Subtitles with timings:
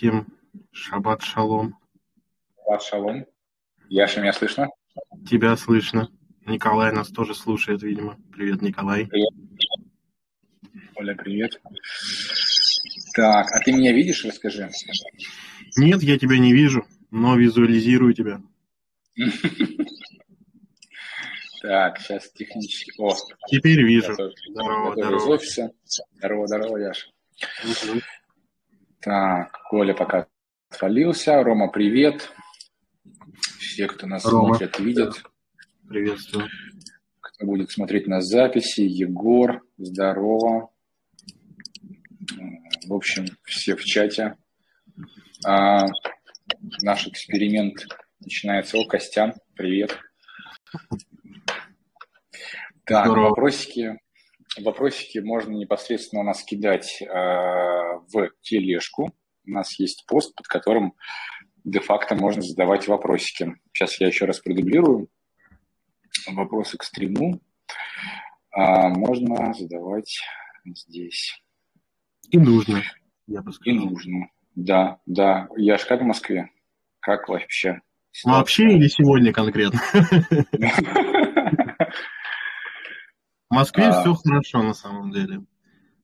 [0.00, 0.26] всем
[0.72, 1.76] шаббат шалом.
[2.56, 3.26] Шаббат шалом.
[3.90, 4.68] Яша, меня слышно?
[5.28, 6.08] Тебя слышно.
[6.46, 8.18] Николай нас тоже слушает, видимо.
[8.32, 9.06] Привет, Николай.
[9.06, 9.28] Привет.
[10.96, 11.60] Оля, привет.
[13.14, 14.70] Так, а ты меня видишь, расскажи?
[15.76, 18.40] Нет, я тебя не вижу, но визуализирую тебя.
[21.60, 22.98] Так, сейчас технически.
[22.98, 23.14] О,
[23.48, 24.14] Теперь вижу.
[24.14, 25.18] Здорово, здорово.
[25.18, 25.70] Из офиса.
[26.16, 27.06] Здорово, здорово, Яша.
[29.00, 30.26] Так, Коля пока
[30.70, 31.42] отвалился.
[31.42, 32.30] Рома, привет.
[33.58, 34.54] Все, кто нас Рома.
[34.54, 35.22] смотрит, видят.
[35.88, 36.48] Приветствую.
[37.20, 40.70] Кто будет смотреть на записи, Егор, здорово.
[42.86, 44.36] В общем, все в чате.
[45.46, 45.86] А,
[46.82, 47.86] наш эксперимент
[48.20, 48.76] начинается.
[48.76, 49.98] О, Костян, привет.
[52.84, 53.28] Так, Здорово.
[53.30, 53.98] вопросики.
[54.58, 59.12] Вопросики можно непосредственно у нас кидать э, в тележку.
[59.46, 60.94] У нас есть пост, под которым
[61.64, 63.54] де-факто можно задавать вопросики.
[63.72, 65.08] Сейчас я еще раз продублирую.
[66.26, 67.40] Вопросы к стриму
[68.50, 70.18] а, можно задавать
[70.64, 71.40] здесь.
[72.30, 72.82] И нужно,
[73.26, 73.74] я бы сказал.
[73.74, 75.48] И нужно, да, да.
[75.56, 76.50] Я ж как в Москве?
[77.00, 77.80] Как вообще?
[78.24, 79.80] Вообще или сегодня конкретно?
[83.50, 84.00] В Москве а...
[84.00, 85.42] все хорошо на самом деле.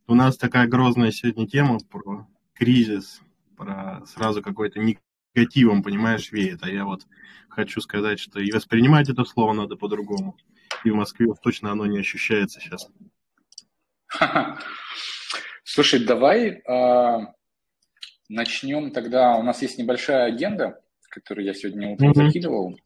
[0.08, 3.20] У нас такая грозная сегодня тема про кризис,
[3.56, 6.64] про сразу какой-то негативом, понимаешь, веет.
[6.64, 7.06] А я вот
[7.48, 10.36] хочу сказать, что и воспринимать это слово надо по-другому.
[10.84, 12.88] И в Москве точно оно не ощущается сейчас.
[15.64, 17.26] Слушай, давай э,
[18.28, 19.36] начнем тогда.
[19.36, 20.80] У нас есть небольшая агенда,
[21.10, 22.26] которую я сегодня утром mm-hmm.
[22.26, 22.76] закидывал.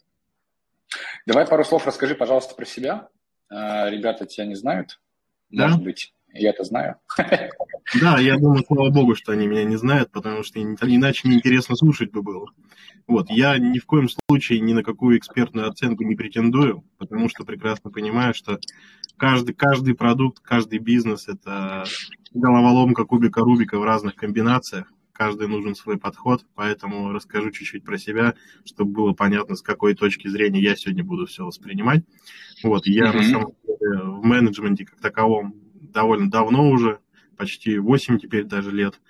[1.25, 3.09] Давай пару слов расскажи, пожалуйста, про себя.
[3.51, 5.01] А, ребята тебя не знают,
[5.51, 5.69] да?
[5.69, 6.97] может быть, я это знаю.
[8.01, 12.13] Да, я думаю, слава богу, что они меня не знают, потому что иначе неинтересно слушать
[12.13, 12.47] бы было.
[13.09, 17.45] Вот, я ни в коем случае ни на какую экспертную оценку не претендую, потому что
[17.45, 18.61] прекрасно понимаю, что
[19.17, 21.85] каждый, каждый продукт, каждый бизнес– это
[22.33, 28.37] головоломка кубика Рубика в разных комбинациях каждый нужен свой подход, поэтому расскажу чуть-чуть про себя,
[28.65, 32.03] чтобы было понятно, с какой точки зрения я сегодня буду все воспринимать.
[32.63, 33.17] Вот, я mm-hmm.
[33.17, 37.01] на самом деле в менеджменте как таковом довольно давно уже,
[37.37, 39.01] почти 8 теперь даже лет.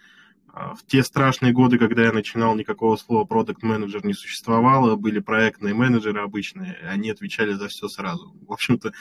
[0.52, 5.20] А, в те страшные годы, когда я начинал, никакого слова продукт менеджер не существовало, были
[5.20, 8.34] проектные менеджеры обычные, они отвечали за все сразу.
[8.46, 8.92] В общем-то,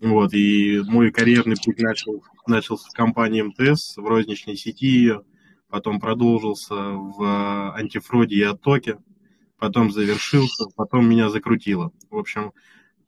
[0.00, 5.22] вот, и мой карьерный путь начал, начался в компании МТС, в розничной сети ее,
[5.68, 8.98] потом продолжился в антифроде и оттоке,
[9.58, 11.92] потом завершился, потом меня закрутило.
[12.10, 12.52] В общем,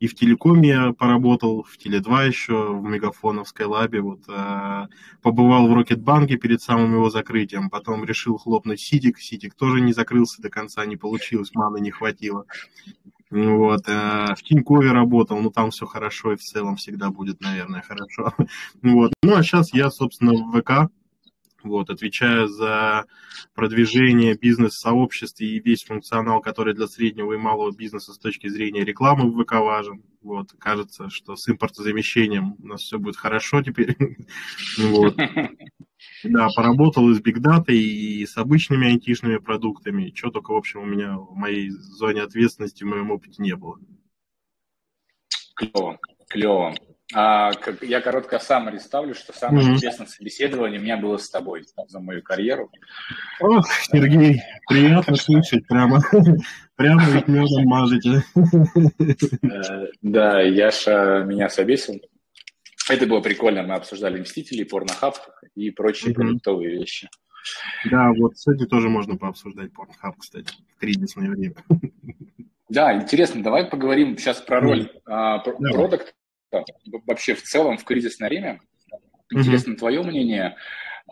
[0.01, 4.87] и в телекоме я поработал, в Теле2 еще, в Мегафоне, в Скайлабе, вот, э,
[5.23, 10.43] побывал в Рокетбанке перед самым его закрытием, потом решил хлопнуть Ситик, Ситик тоже не закрылся
[10.43, 12.45] до конца, не получилось, маны не хватило.
[13.31, 17.83] Вот, э, в Тинькове работал, ну там все хорошо и в целом всегда будет, наверное,
[17.83, 18.33] хорошо.
[18.83, 19.13] Вот.
[19.23, 20.91] Ну а сейчас я, собственно, в ВК
[21.65, 23.07] вот, отвечаю за
[23.55, 29.31] продвижение бизнес-сообществ и весь функционал, который для среднего и малого бизнеса с точки зрения рекламы
[29.31, 30.03] в ВК важен.
[30.23, 33.97] Вот, кажется, что с импортозамещением у нас все будет хорошо теперь.
[36.23, 40.11] Да, поработал и с Big Data, и с обычными айтишными продуктами.
[40.11, 43.79] Чего только, в общем, у меня в моей зоне ответственности, в моем опыте не было.
[45.57, 45.99] Клево,
[46.29, 46.75] клево.
[47.13, 49.75] А, как, я коротко сам ставлю, что самое mm-hmm.
[49.75, 52.71] интересное собеседование у меня было с тобой за мою карьеру.
[53.41, 56.01] Ох, Сергей, приятно слышать, прямо,
[56.77, 58.23] прямо ведь медом мажете.
[59.43, 62.01] Э, да, Яша меня собесил.
[62.89, 65.17] Это было прикольно, мы обсуждали «Мстителей», порнохаб
[65.55, 66.15] и прочие mm-hmm.
[66.15, 67.09] продуктовые вещи.
[67.91, 71.55] Да, вот этим тоже можно пообсуждать порнохаб, кстати, в кризисное время.
[72.71, 75.73] Да, интересно, давай поговорим сейчас про роль mm-hmm.
[75.73, 76.15] продукт
[77.07, 78.61] вообще в целом в кризисное время.
[79.31, 79.79] Интересно mm-hmm.
[79.79, 80.57] твое мнение.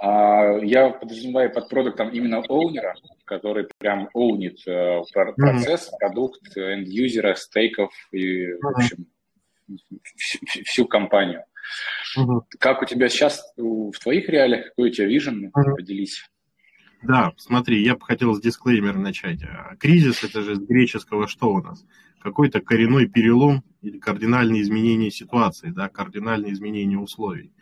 [0.01, 2.95] А, я подразумеваю под продуктом именно оунера,
[3.25, 5.01] который прям оунит э,
[5.37, 5.99] процесс, mm-hmm.
[5.99, 8.59] продукт, энд-юзера, стейков и, mm-hmm.
[8.61, 9.07] в общем,
[10.65, 11.45] всю компанию.
[12.19, 12.41] Mm-hmm.
[12.59, 15.47] Как у тебя сейчас в твоих реалиях, какой у тебя вижен?
[15.47, 15.75] Mm-hmm.
[15.77, 16.29] Поделись.
[17.03, 19.41] Да, смотри, я бы хотел с дисклеймера начать.
[19.81, 21.85] Кризис– это же с греческого что у нас?
[22.23, 27.53] Какой-то коренной перелом или кардинальные изменения ситуации, да, кардинальные изменения условий.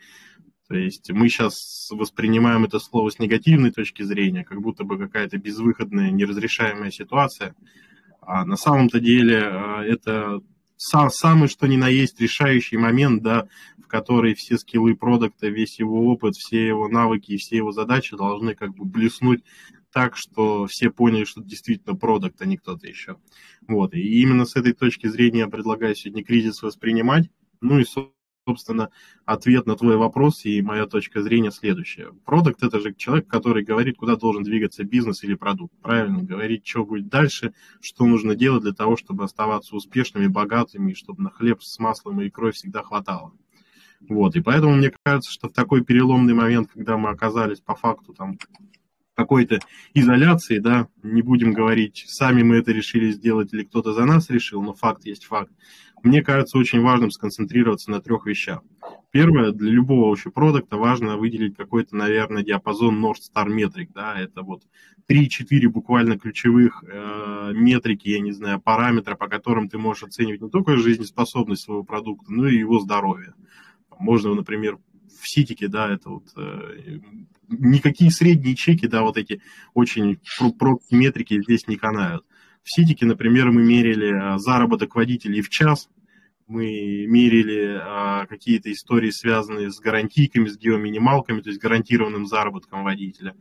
[0.67, 5.37] То есть мы сейчас воспринимаем это слово с негативной точки зрения, как будто бы какая-то
[5.37, 7.55] безвыходная, неразрешаемая ситуация.
[8.21, 10.41] А на самом-то деле а, это
[10.77, 13.47] самый что ни на есть решающий момент, да,
[13.83, 18.15] в который все скиллы продукта, весь его опыт, все его навыки и все его задачи
[18.15, 19.43] должны как бы блеснуть
[19.91, 23.17] так, что все поняли, что действительно продукт, а не кто-то еще.
[23.71, 23.93] Вот.
[23.93, 27.29] И именно с этой точки зрения я предлагаю сегодня кризис воспринимать.
[27.61, 27.85] Ну и,
[28.45, 28.89] собственно,
[29.23, 32.11] ответ на твой вопрос и моя точка зрения следующая.
[32.25, 35.73] Продукт– это же человек, который говорит, куда должен двигаться бизнес или продукт.
[35.81, 40.95] Правильно, говорит, что будет дальше, что нужно делать для того, чтобы оставаться успешными, богатыми, и
[40.95, 43.31] чтобы на хлеб с маслом и икрой всегда хватало.
[44.01, 48.13] Вот, и поэтому мне кажется, что в такой переломный момент, когда мы оказались по факту
[48.13, 48.37] там
[49.21, 49.59] какой-то
[49.93, 54.61] изоляции, да, не будем говорить, сами мы это решили сделать или кто-то за нас решил,
[54.61, 55.51] но факт есть факт.
[56.03, 58.61] Мне кажется очень важным сконцентрироваться на трех вещах.
[59.11, 64.41] Первое, для любого вообще продукта важно выделить какой-то, наверное, диапазон North Star метрик, да, это
[64.41, 64.63] вот
[65.09, 70.49] 3-4 буквально ключевых э, метрики, я не знаю, параметра, по которым ты можешь оценивать не
[70.49, 73.35] только жизнеспособность своего продукта, но и его здоровье.
[73.99, 74.79] Можно, например,
[75.19, 76.99] в ситике, да, это вот э,
[77.49, 79.41] никакие средние чеки, да, вот эти
[79.73, 80.19] очень
[80.57, 82.25] про метрики здесь не канают.
[82.63, 85.89] В ситике, например, мы мерили а, заработок водителей в час,
[86.47, 93.35] мы мерили а, какие-то истории, связанные с гарантийками, с геоминималками, то есть гарантированным заработком водителя,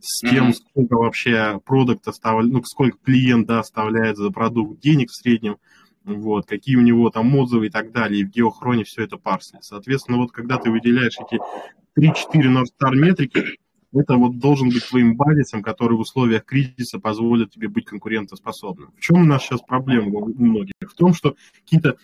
[0.00, 0.54] с тем, mm-hmm.
[0.54, 5.58] сколько вообще продукт оставляет, ну, сколько клиент да, оставляет за продукт денег в среднем,
[6.04, 9.64] вот, какие у него там отзывы и так далее, и в геохроне все это парсит.
[9.64, 11.40] Соответственно, вот когда ты выделяешь эти
[11.98, 13.58] 3-4 North Star метрики,
[13.92, 18.92] это вот должен быть твоим базисом, который в условиях кризиса позволит тебе быть конкурентоспособным.
[18.96, 20.74] В чем у нас сейчас проблема у многих?
[20.80, 21.96] В том, что какие-то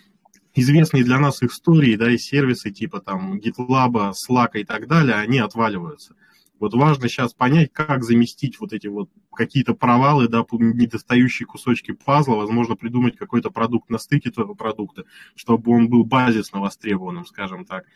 [0.54, 5.38] известные для нас истории, да, и сервисы типа там GitLab, Slack и так далее, они
[5.38, 6.14] отваливаются.
[6.60, 12.36] Вот важно сейчас понять, как заместить вот эти вот какие-то провалы, да, недостающие кусочки пазла,
[12.36, 15.04] возможно, придумать какой-то продукт на стыке твоего продукта,
[15.34, 17.86] чтобы он был базисно востребованным, скажем так.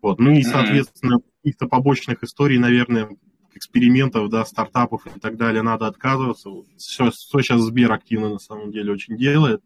[0.00, 0.20] Вот.
[0.20, 3.10] Ну и, соответственно, каких-то побочных историй, наверное,
[3.52, 6.50] экспериментов, да, стартапов и так далее надо отказываться.
[6.76, 9.60] Все, что сейчас Сбер активно на самом деле очень делает.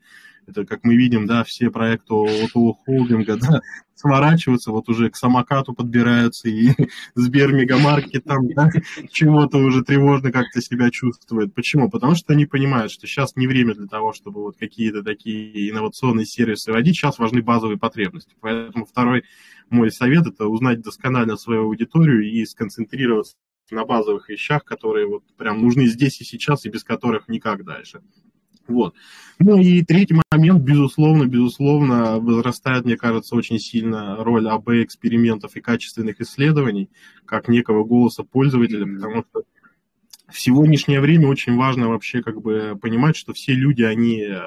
[0.49, 3.61] Это, как мы видим, да, все проекты ОТО холдинга, да,
[3.95, 6.71] сворачиваются, вот уже к самокату подбираются, и
[7.15, 8.71] Сбер Мегамаркет там, да,
[9.12, 11.53] чего-то уже тревожно как-то себя чувствует.
[11.55, 11.91] Почему?
[11.91, 16.25] Потому что они понимают, что сейчас не время для того, чтобы вот какие-то такие инновационные
[16.25, 18.35] сервисы вводить, сейчас важны базовые потребности.
[18.41, 19.25] Поэтому второй
[19.69, 23.37] мой совет– это узнать досконально свою аудиторию и сконцентрироваться
[23.71, 28.01] на базовых вещах, которые вот прям нужны здесь и сейчас, и без которых никак дальше.
[28.69, 28.94] Вот.
[29.38, 36.20] Ну и третий момент, безусловно, безусловно, возрастает, мне кажется, очень сильно роль АБ-экспериментов и качественных
[36.20, 36.91] исследований,
[37.25, 39.43] как некого голоса пользователя, потому что
[40.29, 44.38] в сегодняшнее время очень важно вообще как бы понимать, что все люди, они, э,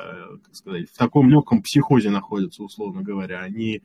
[0.46, 3.40] как сказать, в таком легком психозе находятся, условно говоря.
[3.40, 3.84] Они Э,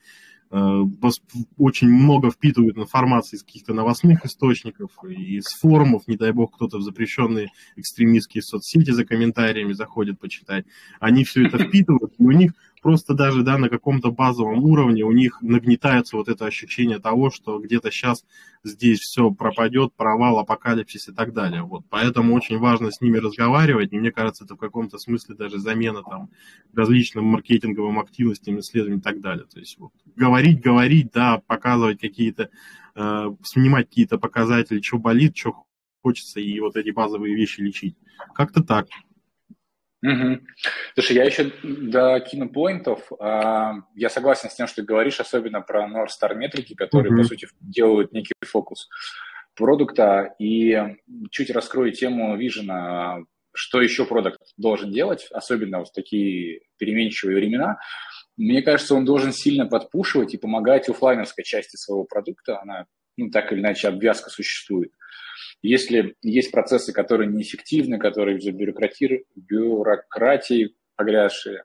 [0.51, 6.83] очень много впитывают информации из каких-то новостных источников, из форумов, не дай бог, кто-то в
[6.83, 10.65] запрещенные экстремистские соцсети за комментариями заходит почитать.
[11.01, 12.53] Они все это впитывают, и у них
[12.87, 17.59] просто даже да, на каком-то базовом уровне у них нагнетается вот это ощущение того, что
[17.59, 18.25] где-то сейчас
[18.62, 21.62] здесь все пропадет, провал, апокалипсис и так далее.
[21.62, 21.83] Вот.
[21.91, 26.05] Поэтому очень важно с ними разговаривать, и мне кажется, это в каком-то смысле даже замена
[26.09, 26.31] там,
[26.75, 29.47] различным маркетинговым активностям, исследованиям и так далее.
[29.53, 32.50] То есть вот, говорить, говорить, да, показывать какие-то,
[32.94, 35.64] э, снимать какие-то показатели, что болит, что
[36.02, 37.97] хочется, и вот эти базовые вещи лечить.
[38.33, 38.87] Как-то так.
[40.07, 40.41] Угу.
[40.95, 45.89] Слушай, я еще до кинопоинтов, э, я согласен с тем, что ты говоришь, особенно про
[45.89, 47.23] North Star метрики, которые, угу.
[47.23, 48.89] по сути, делают некий фокус
[49.57, 50.35] продукта.
[50.39, 50.81] И
[51.31, 53.19] чуть раскрою тему вижена,
[53.53, 57.79] что еще продукт должен делать, особенно в такие переменчивые времена.
[58.37, 62.61] Мне кажется, он должен сильно подпушивать и помогать офлайновской части своего продукта.
[62.61, 62.87] Она,
[63.17, 64.93] ну, так или иначе, обвязка существует.
[65.62, 68.45] Если есть процессы, которые неэффективны, которые в
[69.37, 71.64] бюрократии погрязшие,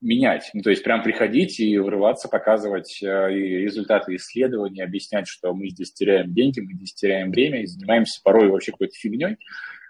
[0.00, 0.50] менять.
[0.52, 5.92] Ну, то есть прям приходить и врываться, показывать э, результаты исследований, объяснять, что мы здесь
[5.92, 9.36] теряем деньги, мы здесь теряем время и занимаемся порой вообще какой-то фигней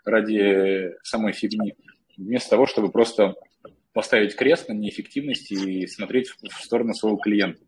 [0.05, 1.75] ради самой фигни,
[2.17, 3.35] вместо того, чтобы просто
[3.93, 7.66] поставить крест на неэффективности и смотреть в сторону своего клиента.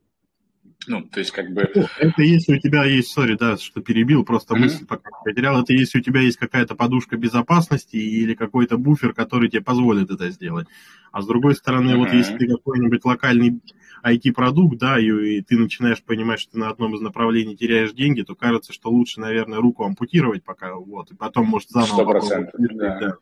[0.86, 1.62] Ну, то есть как бы...
[1.62, 4.58] Это если у тебя есть, сори, да, что перебил, просто mm-hmm.
[4.58, 9.48] мысль пока потерял, это если у тебя есть какая-то подушка безопасности или какой-то буфер, который
[9.48, 10.66] тебе позволит это сделать.
[11.12, 11.96] А с другой стороны, mm-hmm.
[11.96, 13.60] вот если ты какой-нибудь локальный
[14.04, 18.22] IT-продукт, да, и, и ты начинаешь понимать, что ты на одном из направлений теряешь деньги,
[18.22, 22.18] то кажется, что лучше, наверное, руку ампутировать пока, вот, и потом, может, заново...
[22.18, 22.98] 100%, да.
[22.98, 23.16] да.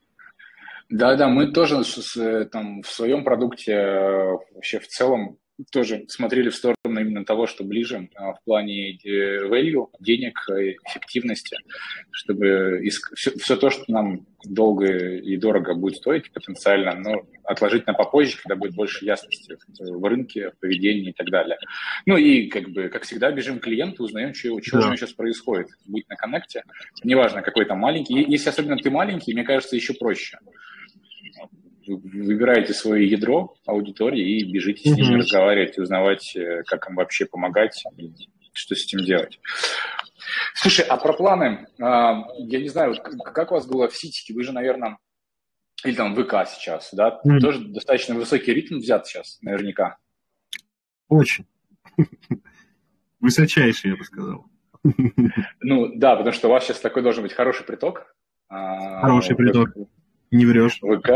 [0.88, 5.36] Да, да, мы тоже с, там, в своем продукте э, вообще в целом
[5.70, 10.38] тоже смотрели в сторону именно того, что ближе а, в плане э, value, денег,
[10.84, 11.56] эффективности,
[12.10, 12.82] чтобы
[13.14, 18.36] все, все то, что нам долго и дорого будет стоить потенциально, но отложить на попозже,
[18.42, 21.58] когда будет больше ясности в рынке, в поведении и так далее.
[22.04, 24.84] Ну и, как бы, как всегда, бежим к клиенту, узнаем, что, что да.
[24.84, 25.68] у него сейчас происходит.
[25.86, 26.64] Будь на коннекте,
[27.02, 28.14] неважно, какой там маленький.
[28.14, 30.38] Если особенно ты маленький, мне кажется, еще проще
[31.86, 35.18] выбираете свое ядро аудитории и бежите с ними mm-hmm.
[35.18, 37.82] разговаривать, узнавать, э, как им вообще помогать,
[38.52, 39.38] что с этим делать.
[40.54, 44.42] Слушай, а про планы, а, я не знаю, как у вас было в Ситике, вы
[44.42, 44.98] же, наверное,
[45.84, 47.38] или там ВК сейчас, да, mm-hmm.
[47.40, 49.98] тоже достаточно высокий ритм взят сейчас, наверняка.
[51.08, 51.46] Очень.
[53.20, 54.46] Высочайший, я бы сказал.
[55.60, 58.14] Ну, да, потому что у вас сейчас такой должен быть хороший приток.
[58.48, 59.70] А, хороший приток.
[60.30, 60.80] Не врешь.
[60.80, 61.10] ВК,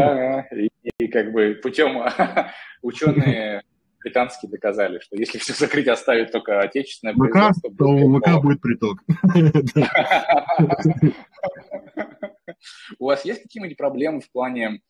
[0.55, 2.03] и, и как бы путем
[2.83, 3.63] ученые
[4.03, 8.99] британские доказали, что если все закрыть, оставить только отечественное ВК, то у ВК будет приток.
[12.99, 14.81] У вас есть какие-нибудь проблемы в плане,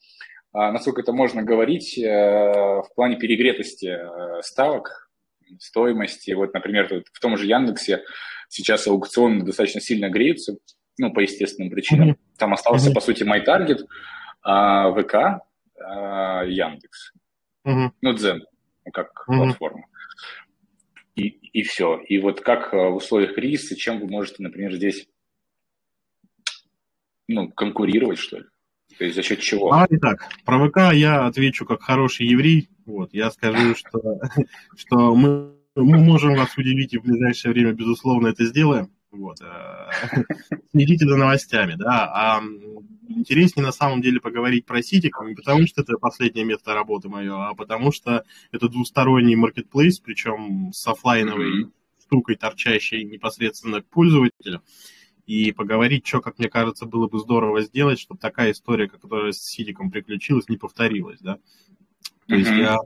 [0.53, 5.11] а, насколько это можно говорить, э, в плане перегретости э, ставок,
[5.59, 6.33] стоимости?
[6.33, 8.03] Вот, например, в том же Яндексе
[8.49, 10.57] сейчас аукционы достаточно сильно греются,
[11.00, 12.11] ну, по естественным причинам.
[12.11, 12.37] Mm-hmm.
[12.37, 12.95] Там остался, mm-hmm.
[12.95, 13.87] по сути, MyTarget,
[14.42, 15.42] а, ВК,
[15.80, 17.12] а, Яндекс.
[17.66, 17.90] Mm-hmm.
[18.02, 18.45] Ну, Дзен,
[18.92, 19.37] как mm-hmm.
[19.37, 19.87] платформа.
[21.16, 21.99] И, и все.
[22.07, 25.09] И вот как а, в условиях кризиса, чем вы можете, например, здесь
[27.28, 28.45] ну, конкурировать, что ли?
[28.99, 29.73] То есть за счет чего?
[29.73, 32.69] А, итак, про ВК я отвечу как хороший еврей.
[32.85, 34.21] Вот, я скажу, что,
[34.76, 38.90] что мы, мы можем вас удивить и в ближайшее время, безусловно, это сделаем.
[39.11, 39.40] Вот.
[39.40, 39.90] Э,
[40.71, 42.11] следите за новостями, да.
[42.12, 42.43] А
[43.09, 47.49] интереснее на самом деле поговорить про Ситик, не потому что это последнее место работы мое,
[47.49, 51.73] а потому что это двусторонний маркетплейс, причем с офлайновой mm-hmm.
[52.07, 54.62] штукой, торчащей непосредственно к пользователю.
[55.26, 59.40] И поговорить, что, как мне кажется, было бы здорово сделать, чтобы такая история, которая с
[59.40, 61.38] Ситиком приключилась, не повторилась, да.
[62.26, 62.38] То mm-hmm.
[62.38, 62.79] есть я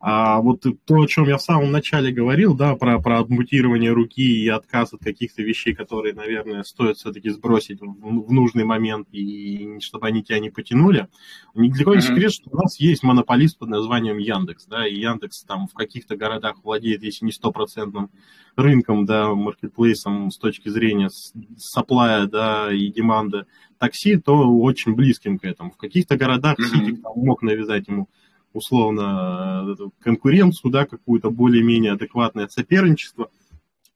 [0.00, 4.22] а вот то, о чем я в самом начале говорил, да, про, про мутирование руки
[4.22, 9.78] и отказ от каких-то вещей, которые, наверное, стоит все-таки сбросить в, в нужный момент, и
[9.80, 11.08] чтобы они тебя не потянули.
[11.54, 15.66] Далеко не секрет, что у нас есть монополист под названием Яндекс, да, и Яндекс там
[15.66, 18.10] в каких-то городах владеет, если не стопроцентным
[18.54, 21.10] рынком, да, маркетплейсом с точки зрения
[21.56, 23.46] саплая, да, и деманда
[23.78, 25.70] такси, то очень близким к этому.
[25.70, 26.56] В каких-то городах.
[26.58, 28.08] Ситик там мог навязать ему
[28.52, 33.30] условно э, конкуренцию, да, какую-то более-менее адекватное соперничество.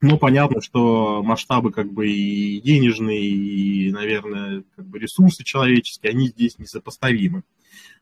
[0.01, 6.29] Но понятно, что масштабы как бы и денежные, и, наверное, как бы ресурсы человеческие, они
[6.29, 7.45] здесь несопоставимы.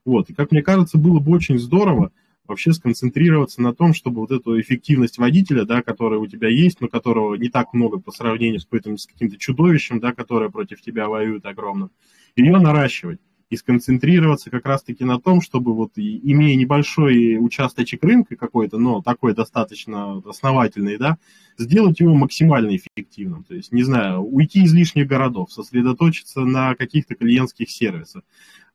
[0.05, 0.31] Вот.
[0.31, 2.11] И, как мне кажется, было бы очень здорово
[2.47, 6.89] вообще сконцентрироваться на том, чтобы вот эту эффективность водителя, да, которая у тебя есть, но
[6.89, 11.47] которого не так много по сравнению с, с каким-то чудовищем, да, которое против тебя воюет
[11.47, 11.91] огромным,
[12.35, 18.79] ее наращивать и сконцентрироваться как раз-таки на том, чтобы вот имея небольшой участочек рынка какой-то,
[18.79, 21.19] но такой достаточно основательный, да,
[21.59, 23.43] сделать его максимально эффективным.
[23.45, 28.23] То есть, не знаю, уйти из лишних городов, сосредоточиться на каких-то клиентских сервисах,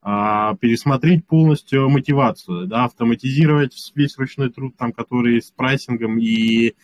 [0.05, 6.75] пересмотреть полностью мотивацию, да, автоматизировать весь ручной труд, там, который с прайсингом и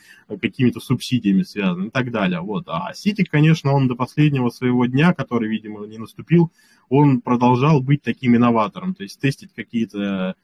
[0.41, 2.39] какими-то субсидиями связан и так далее.
[2.39, 2.63] Вот.
[2.67, 6.51] А Сити, конечно, он до последнего своего дня, который, видимо, не наступил,
[6.89, 10.35] он продолжал быть таким инноватором, то есть тестить какие-то а,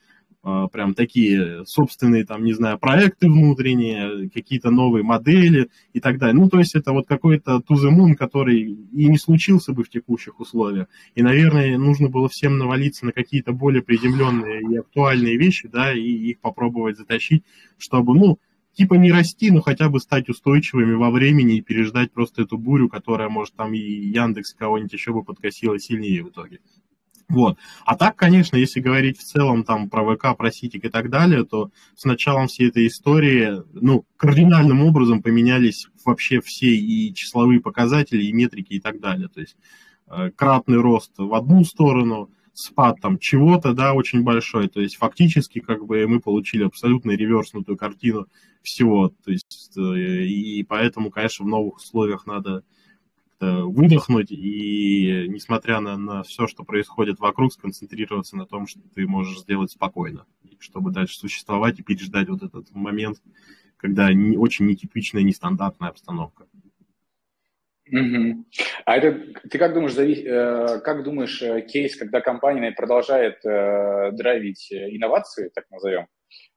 [0.44, 6.36] прям такие собственные, там, не знаю, проекты внутренние, какие-то новые модели и так далее.
[6.36, 10.39] Ну, то есть это вот какой-то the moon, который и не случился бы в текущих
[10.39, 10.88] условиях.
[11.15, 16.01] И, наверное, нужно было всем навалиться на какие-то более приземленные и актуальные вещи, да, и
[16.01, 17.44] их попробовать затащить,
[17.77, 18.39] чтобы, ну,
[18.74, 22.89] типа не расти, но хотя бы стать устойчивыми во времени и переждать просто эту бурю,
[22.89, 26.60] которая, может, там и Яндекс кого-нибудь еще бы подкосила сильнее в итоге.
[27.30, 27.58] Вот.
[27.86, 31.44] А так, конечно, если говорить в целом там про ВК, про Ситик и так далее,
[31.44, 38.24] то с началом всей этой истории, ну, кардинальным образом поменялись вообще все и числовые показатели,
[38.24, 39.28] и метрики и так далее.
[39.28, 39.58] То есть
[40.08, 44.70] э, кратный рост в одну сторону, спад там чего-то, да, очень большой.
[44.70, 48.28] То есть фактически как бы мы получили абсолютно реверснутую картину
[48.64, 49.10] всего.
[49.10, 49.82] То есть э,
[50.26, 52.64] и поэтому, конечно, в новых условиях надо
[53.39, 59.39] выдохнуть и, несмотря на, на все, что происходит вокруг, сконцентрироваться на том, что ты можешь
[59.39, 60.25] сделать спокойно,
[60.60, 63.17] чтобы дальше существовать и переждать вот этот момент,
[63.77, 66.48] когда не, очень нетипичная, нестандартная обстановка.
[67.91, 68.46] Угу.
[68.86, 70.24] А это ты как думаешь, зави...
[70.25, 76.08] Э, как думаешь, э, кейс, когда компания продолжает э, драйвить инновации, так назовем,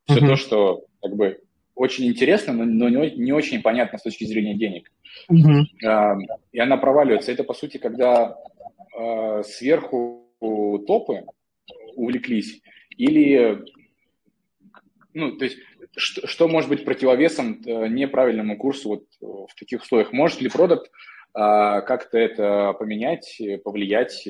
[0.06, 0.28] все uh-huh.
[0.28, 1.40] то, что как бы
[1.80, 4.92] очень интересно, но, но не, не очень понятно с точки зрения денег.
[5.32, 5.64] Uh-huh.
[5.86, 6.18] А,
[6.52, 7.32] и она проваливается.
[7.32, 8.36] Это, по сути, когда
[8.94, 10.26] а, сверху
[10.86, 11.24] топы
[11.94, 12.60] увлеклись,
[12.98, 13.64] или,
[15.14, 15.56] ну, то есть,
[15.96, 20.12] что, что может быть противовесом э, неправильному курсу вот в таких условиях?
[20.12, 20.90] Может ли продукт
[21.32, 24.28] а, как-то это поменять, повлиять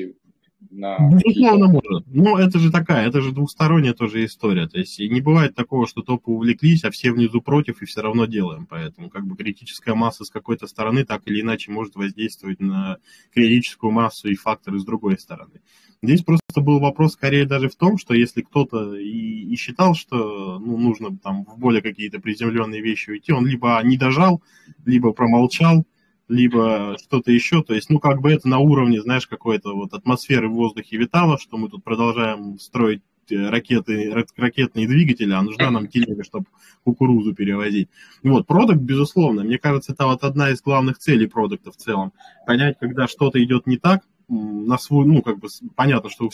[0.71, 0.99] на...
[1.11, 2.07] Безусловно, может.
[2.07, 4.69] Но это же такая, это же двухсторонняя тоже история.
[4.69, 8.26] То есть не бывает такого, что топы увлеклись, а все внизу против, и все равно
[8.26, 8.67] делаем.
[8.67, 12.99] Поэтому как бы критическая масса с какой-то стороны так или иначе может воздействовать на
[13.33, 15.61] критическую массу и факторы с другой стороны.
[16.02, 20.59] Здесь просто был вопрос скорее даже в том, что если кто-то и, и считал, что
[20.59, 24.43] ну, нужно там в более какие-то приземленные вещи уйти, он либо не дожал,
[24.87, 25.85] либо промолчал,
[26.31, 27.63] либо что-то еще.
[27.63, 31.39] То есть, ну, как бы это на уровне, знаешь, какой-то вот атмосферы в воздухе витало,
[31.39, 36.47] что мы тут продолжаем строить э, ракеты, ракетные двигатели, а нужна нам телега, чтобы
[36.85, 37.89] кукурузу перевозить.
[38.23, 42.13] Вот, продукт, безусловно, мне кажется, это вот одна из главных целей продукта в целом.
[42.47, 46.31] Понять, когда что-то идет не так, на свой, ну, как бы понятно, что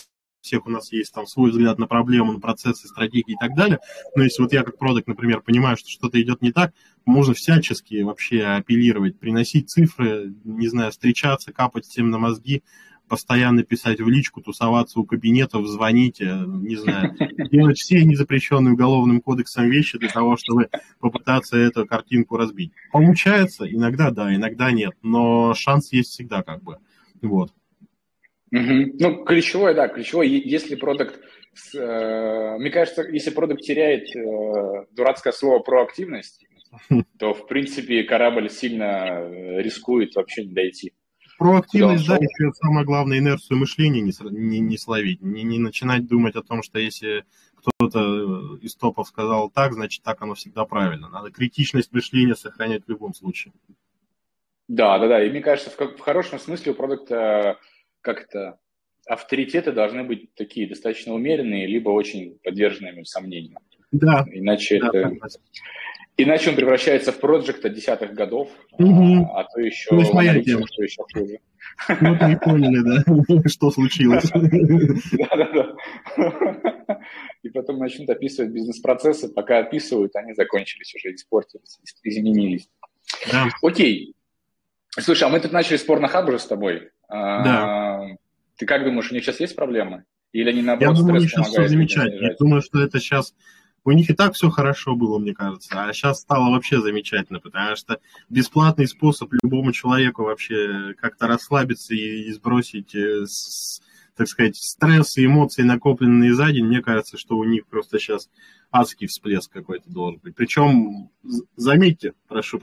[0.46, 3.78] всех у нас есть там свой взгляд на проблему, на процессы, стратегии и так далее.
[4.14, 6.72] Но если вот я как продукт, например, понимаю, что что-то идет не так,
[7.04, 12.62] можно всячески вообще апеллировать, приносить цифры, не знаю, встречаться, капать всем на мозги,
[13.08, 17.14] постоянно писать в личку, тусоваться у кабинетов, звонить, э, не знаю,
[17.50, 22.72] делать все незапрещенные уголовным кодексом вещи для того, чтобы попытаться эту картинку разбить.
[22.92, 23.70] Получается?
[23.70, 26.78] Иногда да, иногда нет, но шанс есть всегда как бы.
[27.22, 27.52] Вот.
[28.52, 28.96] Угу.
[29.00, 31.18] Ну, ключевое, да, ключевое, если продукт,
[31.74, 36.46] э, мне кажется, если продукт теряет э, дурацкое слово проактивность,
[37.18, 40.92] то, в принципе, корабль сильно э, рискует вообще не дойти.
[41.38, 46.34] Проактивность, да, еще самое главное, инерцию мышления не, не, не словить, не, не начинать думать
[46.34, 47.24] о том, что если
[47.56, 51.08] кто-то из топов сказал так, значит, так оно всегда правильно.
[51.08, 53.52] Надо критичность мышления сохранять в любом случае.
[54.68, 55.24] Да, да, да.
[55.24, 57.58] И мне кажется, в, в хорошем смысле у продукта
[58.06, 58.58] как-то
[59.08, 63.58] авторитеты должны быть такие достаточно умеренные, либо очень подверженными сомнению.
[63.90, 64.24] Да.
[64.30, 65.12] Иначе да, это...
[66.16, 69.28] Иначе он превращается в проекта десятых годов, угу.
[69.32, 71.40] а, а то еще ну, аналитику, что еще хуже.
[72.00, 73.02] Ну, не поняли, да,
[73.48, 74.30] что случилось.
[74.32, 75.74] Да-да-да.
[77.42, 82.68] И потом начнут описывать бизнес-процессы, пока описывают, они закончились уже, испортились, изменились.
[83.30, 83.48] Да.
[83.62, 84.14] Окей.
[84.98, 86.90] Слушай, а мы тут начали спор на хаб уже с тобой.
[87.10, 87.85] Да.
[88.56, 90.04] Ты как думаешь, у них сейчас есть проблемы?
[90.32, 92.26] Или они наоборот Я думаю, сейчас все замечательно.
[92.26, 93.34] Я думаю, что это сейчас...
[93.84, 97.76] У них и так все хорошо было, мне кажется, а сейчас стало вообще замечательно, потому
[97.76, 103.26] что бесплатный способ любому человеку вообще как-то расслабиться и сбросить, э,
[104.16, 108.28] так сказать, стресс и эмоции, накопленные за день, мне кажется, что у них просто сейчас
[108.72, 110.34] адский всплеск какой-то должен быть.
[110.34, 111.10] Причем,
[111.54, 112.58] заметьте, прошу,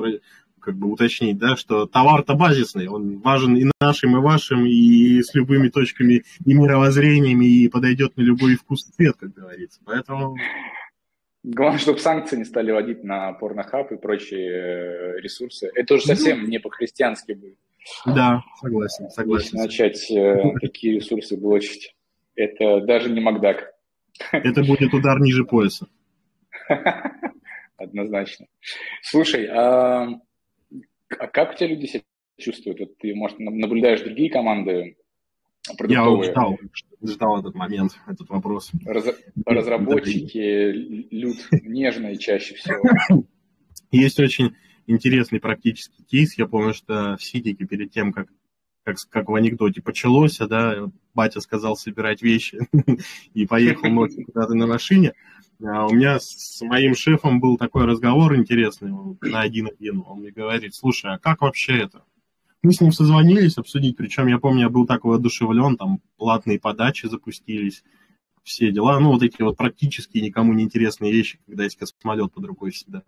[0.64, 5.34] как бы уточнить, да, что товар-то базисный, он важен и нашим, и вашим, и с
[5.34, 9.82] любыми точками и мировоззрениями, и подойдет на любой вкус и цвет, как говорится.
[9.86, 10.36] Поэтому...
[11.44, 15.70] Главное, чтобы санкции не стали вводить на порнохаб и прочие э, ресурсы.
[15.76, 17.58] Это уже совсем не по-христиански будет.
[18.06, 19.58] Да, согласен, согласен.
[19.58, 21.96] Начать э, такие ресурсы блочить.
[22.36, 23.74] Это даже не Макдак.
[24.32, 25.88] Это будет удар ниже пояса.
[27.78, 28.46] Однозначно.
[29.02, 30.08] Слушай, а
[31.20, 32.04] а как у тебя люди себя
[32.40, 32.80] чувствуют?
[32.80, 34.98] Вот ты, может, наблюдаешь другие команды
[35.78, 36.28] продуктовые?
[36.28, 36.58] Я ждал,
[37.02, 38.72] ждал этот момент, этот вопрос.
[38.86, 39.06] Раз,
[39.46, 40.72] разработчики,
[41.12, 43.26] люд нежные чаще всего.
[43.92, 44.56] Есть очень
[44.88, 46.38] интересный практический кейс.
[46.38, 48.28] Я помню, что в Сидике перед тем, как,
[48.84, 52.60] как, как в анекдоте почалось, да, батя сказал собирать вещи
[53.34, 55.14] и поехал ночью куда-то на машине.
[55.64, 58.92] А у меня с моим шефом был такой разговор интересный
[59.22, 60.04] на один-один.
[60.06, 62.04] Он мне говорит, слушай, а как вообще это?
[62.64, 67.08] Мы с ним созвонились обсудить, причем я помню, я был так воодушевлен, там платные подачи
[67.08, 67.84] запустились,
[68.44, 72.46] все дела, ну вот эти вот практически никому не интересные вещи, когда есть космолет под
[72.46, 73.04] рукой всегда.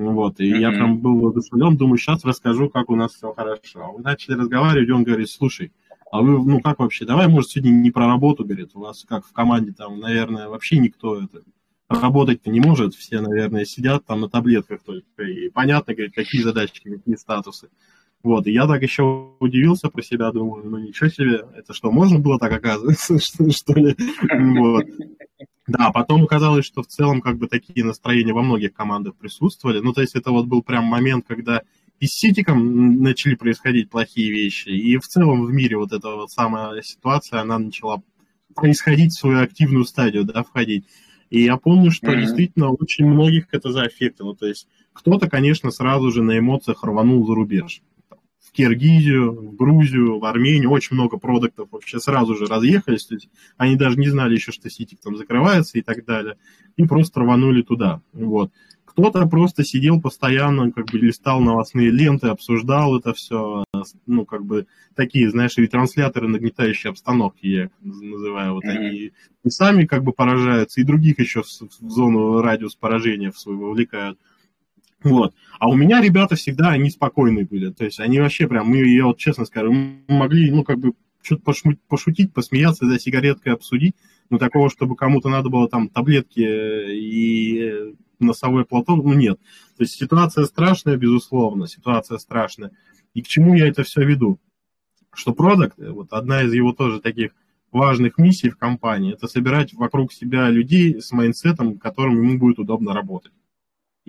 [0.00, 0.58] Вот, и mm-hmm.
[0.58, 3.84] я прям был воодушевлен, думаю, сейчас расскажу, как у нас все хорошо.
[3.84, 5.72] А мы начали разговаривать, он говорит, слушай,
[6.10, 9.26] а вы, ну как вообще, давай, может, сегодня не про работу, говорит, у вас как
[9.26, 11.42] в команде там, наверное, вообще никто это
[11.90, 16.88] работать-то не может, все, наверное, сидят там на таблетках только, и понятно, говорит, какие задачки,
[16.88, 17.68] какие статусы.
[18.22, 22.18] Вот, и я так еще удивился про себя, думаю, ну ничего себе, это что, можно
[22.18, 23.96] было так оказывается, что, что ли?
[24.30, 24.84] Вот.
[25.66, 29.80] Да, потом оказалось, что в целом как бы такие настроения во многих командах присутствовали.
[29.80, 31.62] Ну, то есть это вот был прям момент, когда
[32.00, 36.30] и с Ситиком начали происходить плохие вещи, и в целом в мире вот эта вот
[36.30, 38.02] самая ситуация, она начала
[38.54, 40.86] происходить в свою активную стадию, да, входить.
[41.28, 42.20] И я помню, что mm-hmm.
[42.20, 44.34] действительно очень многих это заэффектило.
[44.34, 47.82] То есть кто-то, конечно, сразу же на эмоциях рванул за рубеж.
[48.50, 53.06] В Киргизию, в Грузию, в Армению очень много продуктов вообще сразу же разъехались.
[53.06, 56.36] То есть они даже не знали еще, что сетик там закрывается и так далее.
[56.76, 58.02] И просто рванули туда.
[58.12, 58.50] Вот.
[58.90, 63.64] Кто-то просто сидел постоянно, как бы листал новостные ленты, обсуждал это все,
[64.06, 68.76] ну, как бы такие, знаешь, ретрансляторы нагнетающей обстановки, я их называю, вот mm-hmm.
[68.76, 69.12] они
[69.44, 71.46] и сами как бы поражаются, и других еще в,
[71.88, 74.18] зону радиус поражения в свой вовлекают.
[75.02, 75.34] Вот.
[75.58, 77.70] А у меня ребята всегда, они спокойные были.
[77.70, 79.72] То есть они вообще прям, мы, я вот честно скажу,
[80.08, 81.52] могли, ну, как бы, что-то
[81.88, 83.94] пошутить, посмеяться, за сигареткой обсудить,
[84.30, 89.38] но такого, чтобы кому-то надо было там таблетки и носовой платок, ну нет.
[89.76, 92.70] То есть ситуация страшная, безусловно, ситуация страшная.
[93.14, 94.38] И к чему я это все веду?
[95.12, 97.32] Что продукт, вот одна из его тоже таких
[97.72, 102.58] важных миссий в компании, это собирать вокруг себя людей с mindset ом, которым ему будет
[102.58, 103.32] удобно работать.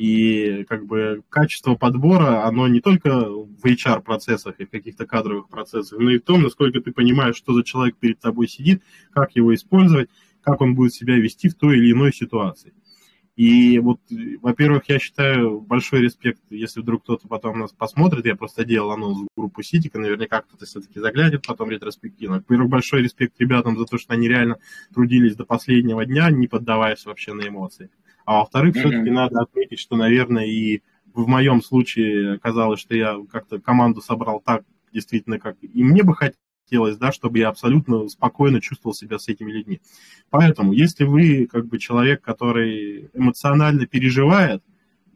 [0.02, 6.00] И как бы качество подбора, оно не только в HR-процессах и в каких-то кадровых процессах,
[6.00, 8.82] но и в том, насколько ты понимаешь, что за человек перед тобой сидит,
[9.14, 10.10] как его использовать,
[10.42, 12.74] как он будет себя вести в той или иной ситуации.
[13.36, 14.00] И вот,
[14.42, 19.20] во-первых, я считаю большой респект, если вдруг кто-то потом нас посмотрит, я просто делал анонс
[19.20, 22.38] в группу Ситика, наверняка кто-то все-таки заглянет потом ретроспективно.
[22.38, 24.58] Во-первых, большой респект ребятам за то, что они реально
[24.96, 27.92] трудились до последнего дня, не поддаваясь вообще на эмоции.
[28.26, 28.80] А во-вторых, mm-hmm.
[28.80, 30.82] все-таки надо отметить, что, наверное, и
[31.14, 36.16] в моем случае оказалось, что я как-то команду собрал так, действительно, как и мне бы
[36.16, 36.38] хотелось,
[36.72, 39.82] хотелось, да, чтобы я абсолютно спокойно чувствовал себя с этими людьми.
[40.30, 44.64] Поэтому, если вы как бы человек, который эмоционально переживает,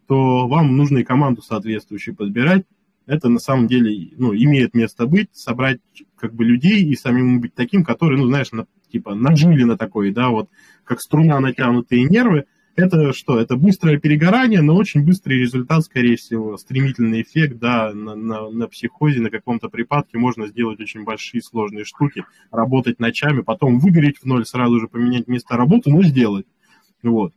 [0.07, 2.65] то вам нужно и команду соответствующую подбирать.
[3.05, 5.79] Это на самом деле ну, имеет место быть, собрать
[6.17, 10.11] как бы людей и самим быть таким, который, ну, знаешь, на, типа нажили на такой,
[10.11, 10.49] да, вот
[10.83, 13.39] как струна натянутые нервы, это что?
[13.39, 18.67] Это быстрое перегорание, но очень быстрый результат, скорее всего, стремительный эффект, да, на, на, на
[18.67, 24.25] психозе, на каком-то припадке можно сделать очень большие сложные штуки, работать ночами, потом выгореть в
[24.25, 26.45] ноль, сразу же поменять место работы, но сделать.
[27.01, 27.33] Вот.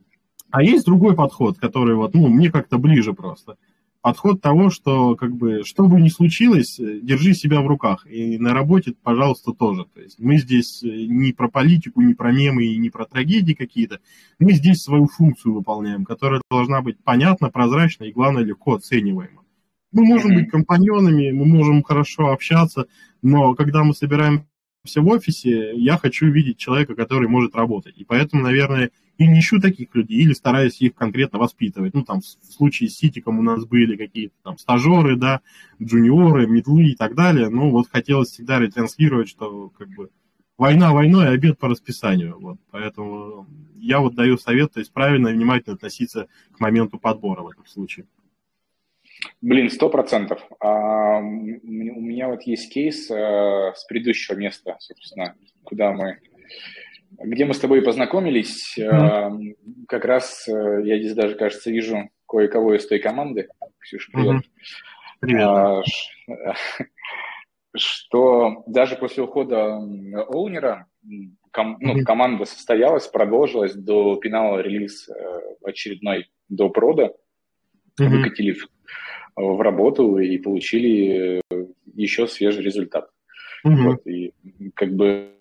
[0.51, 3.57] А есть другой подход, который вот, ну, мне как-то ближе просто
[4.01, 8.07] подход того, что как бы что бы ни случилось, э, держи себя в руках.
[8.07, 9.87] И на работе, пожалуйста, тоже.
[9.95, 13.55] То есть мы здесь э, не про политику, не про мемы и не про трагедии
[13.55, 14.01] какие-то.
[14.39, 19.43] Мы здесь свою функцию выполняем, которая должна быть понятна, прозрачна и, главное, легко оцениваема.
[19.91, 22.87] Мы можем быть компаньонами, мы можем хорошо общаться,
[23.23, 24.45] но когда мы собираемся
[24.85, 27.97] в офисе, я хочу видеть человека, который может работать.
[27.97, 31.93] И поэтому, наверное, и не ищу таких людей, или стараюсь их конкретно воспитывать.
[31.93, 35.41] Ну, там, в случае с Ситиком у нас были какие-то там стажеры, да,
[35.83, 37.49] джуниоры, медлы и так далее.
[37.49, 40.11] Ну, вот хотелось всегда ретранслировать, что как бы
[40.57, 42.39] война войной, а обед по расписанию.
[42.39, 42.59] Вот.
[42.71, 47.49] Поэтому я вот даю совет, то есть правильно и внимательно относиться к моменту подбора в
[47.49, 48.07] этом случае.
[49.41, 50.41] Блин, сто процентов.
[50.61, 56.19] А, у меня вот есть кейс а, с предыдущего места, собственно, куда мы
[57.11, 59.57] где мы с тобой познакомились, mm-hmm.
[59.89, 63.49] как раз э, я здесь даже, кажется, вижу кое-кого из той команды.
[63.79, 64.37] Ксюша, привет.
[64.37, 64.43] Mm-hmm.
[65.21, 65.43] Привет.
[65.43, 65.83] А,
[67.77, 69.77] что даже после ухода
[70.29, 70.87] Оунера
[71.51, 72.05] ком, ну, mm-hmm.
[72.05, 75.15] команда состоялась, продолжилась до финала релиз э,
[75.65, 77.15] очередной до прода,
[78.01, 78.09] mm-hmm.
[78.09, 78.69] выкатили в,
[79.37, 81.43] в работу и получили
[81.95, 83.11] еще свежий результат.
[83.67, 83.83] Mm-hmm.
[83.83, 84.33] Вот, и
[84.75, 85.33] как бы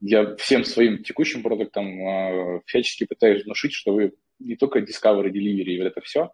[0.00, 5.78] я всем своим текущим продуктам э, всячески пытаюсь внушить, что вы не только Discovery, Delivery
[5.78, 6.30] вот это все,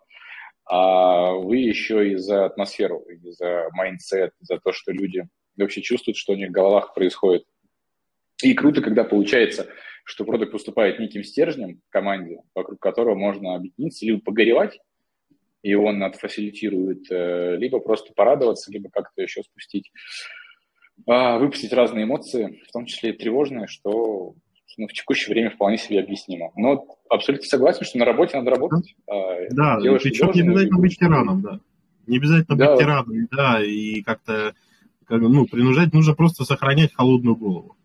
[0.65, 5.25] а вы еще и за атмосферу, и за mindset, за то, что люди
[5.57, 7.45] вообще чувствуют, что у них в головах происходит.
[8.43, 9.69] И круто, когда получается,
[10.05, 14.79] что продукт выступает неким стержнем в команде, вокруг которого можно объединиться, либо погоревать,
[15.63, 20.46] и он отфасилитирует, э, либо просто порадоваться, либо как-то еще спустить а,
[21.05, 24.35] выпустить разные эмоции, в том числе и тревожные, что
[24.79, 26.53] ну, в текущее время вполне себе объяснимо.
[26.57, 28.95] Но абсолютно согласен, что на работе надо работать.
[29.09, 31.61] А, да, причем не обязательно быть тираном, да.
[32.07, 32.71] Не обязательно да.
[32.71, 34.55] быть тираном, да, и как-то
[35.07, 37.77] как, ну, принуждать, нужно просто сохранять холодную голову.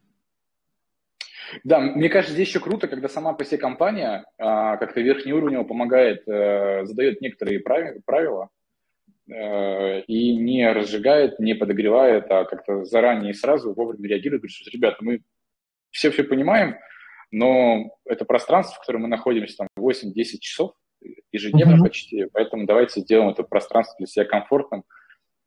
[1.64, 6.24] Да, мне кажется, здесь еще круто, когда сама по себе компания а, как-то верхнеуровнево помогает,
[6.28, 8.50] а, задает некоторые правила,
[9.32, 14.98] и не разжигает, не подогревает, а как-то заранее и сразу вовремя реагирует, говорит, что, ребята,
[15.02, 15.22] мы
[15.90, 16.76] все все понимаем,
[17.32, 20.74] но это пространство, в котором мы находимся там 8-10 часов
[21.32, 21.84] ежедневно mm-hmm.
[21.84, 24.84] почти, поэтому давайте сделаем это пространство для себя комфортным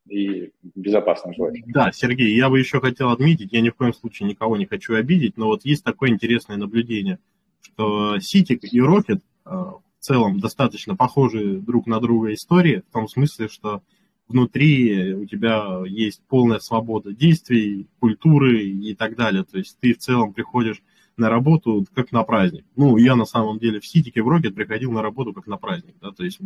[0.09, 1.67] и безопасным желательно.
[1.73, 4.95] Да, Сергей, я бы еще хотел отметить, я ни в коем случае никого не хочу
[4.95, 7.19] обидеть, но вот есть такое интересное наблюдение,
[7.61, 13.09] что Ситик и Рокет э, в целом достаточно похожи друг на друга истории, в том
[13.09, 13.83] смысле, что
[14.29, 19.45] внутри у тебя есть полная свобода действий, культуры и так далее.
[19.45, 20.83] То есть ты в целом приходишь
[21.17, 22.65] на работу как на праздник.
[22.77, 25.95] Ну, я на самом деле в Ситике, в Рокет приходил на работу как на праздник,
[26.03, 26.41] да, то есть,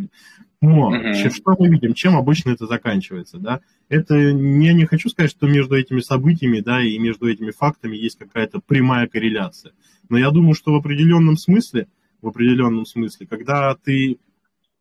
[0.61, 1.31] но uh-huh.
[1.31, 5.75] что мы видим, чем обычно это заканчивается, да, это, я не хочу сказать, что между
[5.75, 9.73] этими событиями, да, и между этими фактами есть какая-то прямая корреляция,
[10.11, 11.89] но я думаю, что в определенном смысле,
[12.21, 14.19] в определенном смысле, когда ты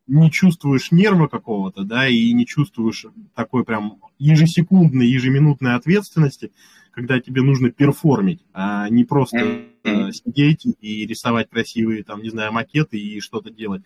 [0.07, 6.51] не чувствуешь нерва какого-то, да, и не чувствуешь такой прям ежесекундной, ежеминутной ответственности,
[6.91, 12.97] когда тебе нужно перформить, а не просто сидеть и рисовать красивые, там, не знаю, макеты
[12.97, 13.83] и что-то делать.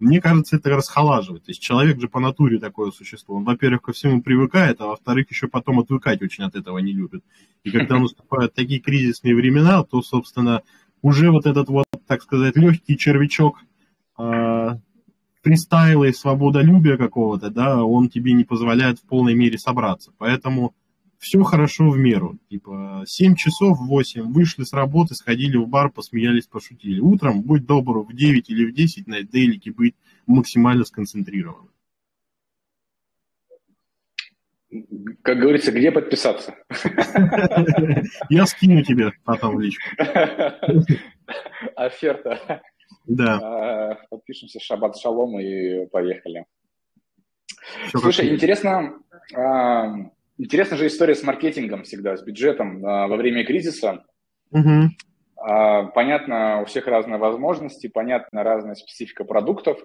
[0.00, 1.44] Мне кажется, это расхолаживает.
[1.44, 3.36] То есть человек же по натуре такое существо.
[3.36, 7.22] Он, во-первых, ко всему привыкает, а во-вторых, еще потом отвыкать очень от этого не любит.
[7.64, 10.62] И когда наступают такие кризисные времена, то, собственно,
[11.02, 13.60] уже вот этот вот, так сказать, легкий червячок
[14.18, 14.70] э,
[15.42, 20.10] фристайла и свободолюбия какого-то, да, он тебе не позволяет в полной мере собраться.
[20.18, 20.74] Поэтому
[21.18, 22.36] все хорошо в меру.
[22.50, 26.98] Типа 7 часов, 8, вышли с работы, сходили в бар, посмеялись, пошутили.
[26.98, 29.94] Утром, будь добр, в 9 или в 10 на дейлике быть
[30.26, 31.70] максимально сконцентрированным.
[35.22, 36.56] Как говорится, где подписаться?
[38.28, 39.84] Я скину тебе потом в личку.
[41.76, 42.62] Оферта.
[43.06, 43.38] Да.
[43.42, 46.46] А, подпишемся, шаббат шалом и поехали.
[47.88, 49.00] Все Слушай, интересно,
[49.34, 49.94] а,
[50.38, 54.04] интересна же история с маркетингом всегда, с бюджетом а, во время кризиса.
[54.50, 54.90] Угу.
[55.94, 59.80] Понятно, у всех разные возможности, понятна разная специфика продуктов.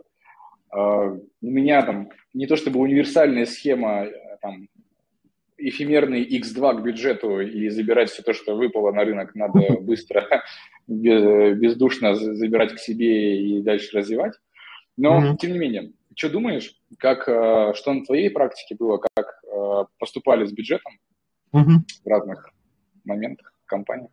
[0.69, 4.05] У меня там не то чтобы универсальная схема
[4.41, 4.67] там,
[5.57, 10.43] эфемерный X2 к бюджету и забирать все то, что выпало на рынок, надо быстро,
[10.87, 14.33] бездушно забирать к себе и дальше развивать.
[14.97, 15.37] Но, mm-hmm.
[15.37, 20.45] тем не менее, что думаешь, как, э, что на твоей практике было, как э, поступали
[20.45, 20.93] с бюджетом
[21.53, 21.79] mm-hmm.
[22.03, 22.49] в разных
[23.03, 24.11] моментах, компаниях?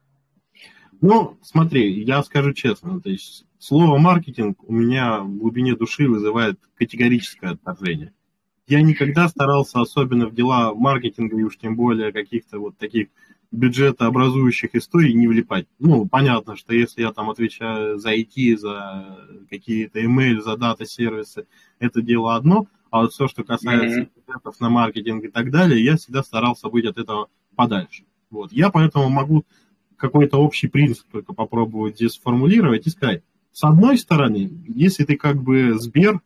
[1.01, 6.59] Ну, смотри, я скажу честно, то есть слово маркетинг у меня в глубине души вызывает
[6.75, 8.13] категорическое отторжение
[8.67, 13.09] я никогда старался, особенно в дела маркетинга и уж тем более каких-то вот таких
[13.51, 15.67] бюджетообразующих историй не влипать.
[15.79, 19.19] Ну, понятно, что если я там отвечаю за IT, за
[19.51, 21.47] какие-то email, за дата-сервисы,
[21.79, 24.11] это дело одно, а вот все, что касается mm-hmm.
[24.27, 28.05] бюджетов на маркетинг и так далее, я всегда старался быть от этого подальше.
[28.31, 28.53] Вот.
[28.53, 29.45] Я поэтому могу
[29.97, 33.23] какой-то общий принцип только попробовать здесь сформулировать и сказать,
[33.53, 36.21] с одной стороны, если ты как бы Сбер,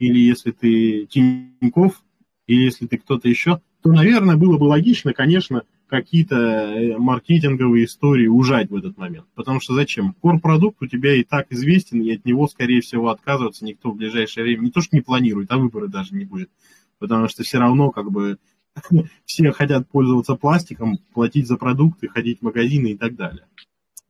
[0.00, 2.02] или если ты Тиньков,
[2.46, 8.26] или если ты кто-то еще, то, наверное, было бы логично, конечно, какие-то э, маркетинговые истории
[8.26, 9.26] ужать в этот момент.
[9.34, 10.16] Потому что зачем?
[10.22, 14.44] Core-продукт у тебя и так известен, и от него, скорее всего, отказываться никто в ближайшее
[14.44, 16.50] время не то, что не планирует, а выбора даже не будет.
[16.98, 18.38] Потому что все равно, как бы,
[19.24, 23.46] все хотят пользоваться пластиком, платить за продукты, ходить в магазины и так далее.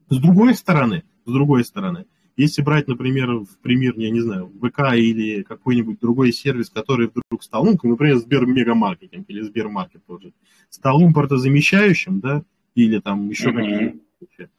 [0.09, 2.07] С другой стороны, с другой стороны,
[2.41, 7.43] если брать, например, в пример, я не знаю, ВК или какой-нибудь другой сервис, который вдруг
[7.43, 10.33] стал, ну, например, Сбер Мегамаркетинг или Сбермаркет тоже,
[10.69, 12.43] стал импортозамещающим, да,
[12.75, 14.01] или там еще mm-hmm.
[14.21, 14.51] какие-то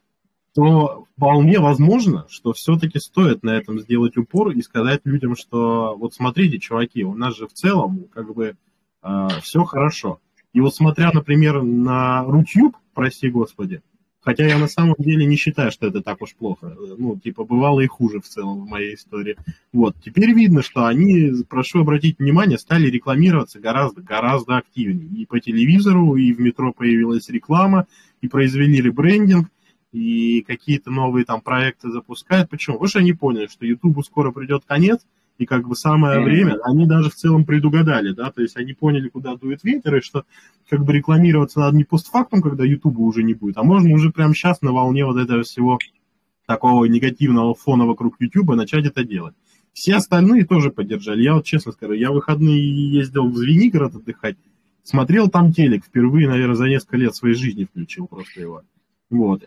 [0.53, 6.13] то вполне возможно, что все-таки стоит на этом сделать упор и сказать людям, что вот
[6.13, 8.57] смотрите, чуваки, у нас же в целом как бы
[9.01, 10.19] э, все хорошо.
[10.51, 13.81] И вот смотря, например, на Рутюб, прости господи,
[14.23, 16.75] Хотя я на самом деле не считаю, что это так уж плохо.
[16.97, 19.35] Ну, типа, бывало и хуже в целом в моей истории.
[19.73, 25.23] Вот, теперь видно, что они, прошу обратить внимание, стали рекламироваться гораздо, гораздо активнее.
[25.23, 27.87] И по телевизору, и в метро появилась реклама,
[28.21, 29.49] и произвели ребрендинг,
[29.91, 32.49] и какие-то новые там проекты запускают.
[32.49, 32.75] Почему?
[32.75, 35.01] Потому что они поняли, что YouTube скоро придет конец,
[35.37, 39.09] и как бы самое время, они даже в целом предугадали, да, то есть они поняли,
[39.09, 40.25] куда дует ветер, и что
[40.69, 44.33] как бы рекламироваться надо не постфактум, когда Ютуба уже не будет, а можно уже прямо
[44.33, 45.79] сейчас на волне вот этого всего
[46.45, 49.33] такого негативного фона вокруг Ютуба начать это делать.
[49.73, 51.23] Все остальные тоже поддержали.
[51.23, 54.35] Я вот честно скажу, я в выходные ездил в Звенигород отдыхать,
[54.83, 58.63] смотрел там телек, впервые, наверное, за несколько лет своей жизни включил просто его.
[59.09, 59.43] Вот.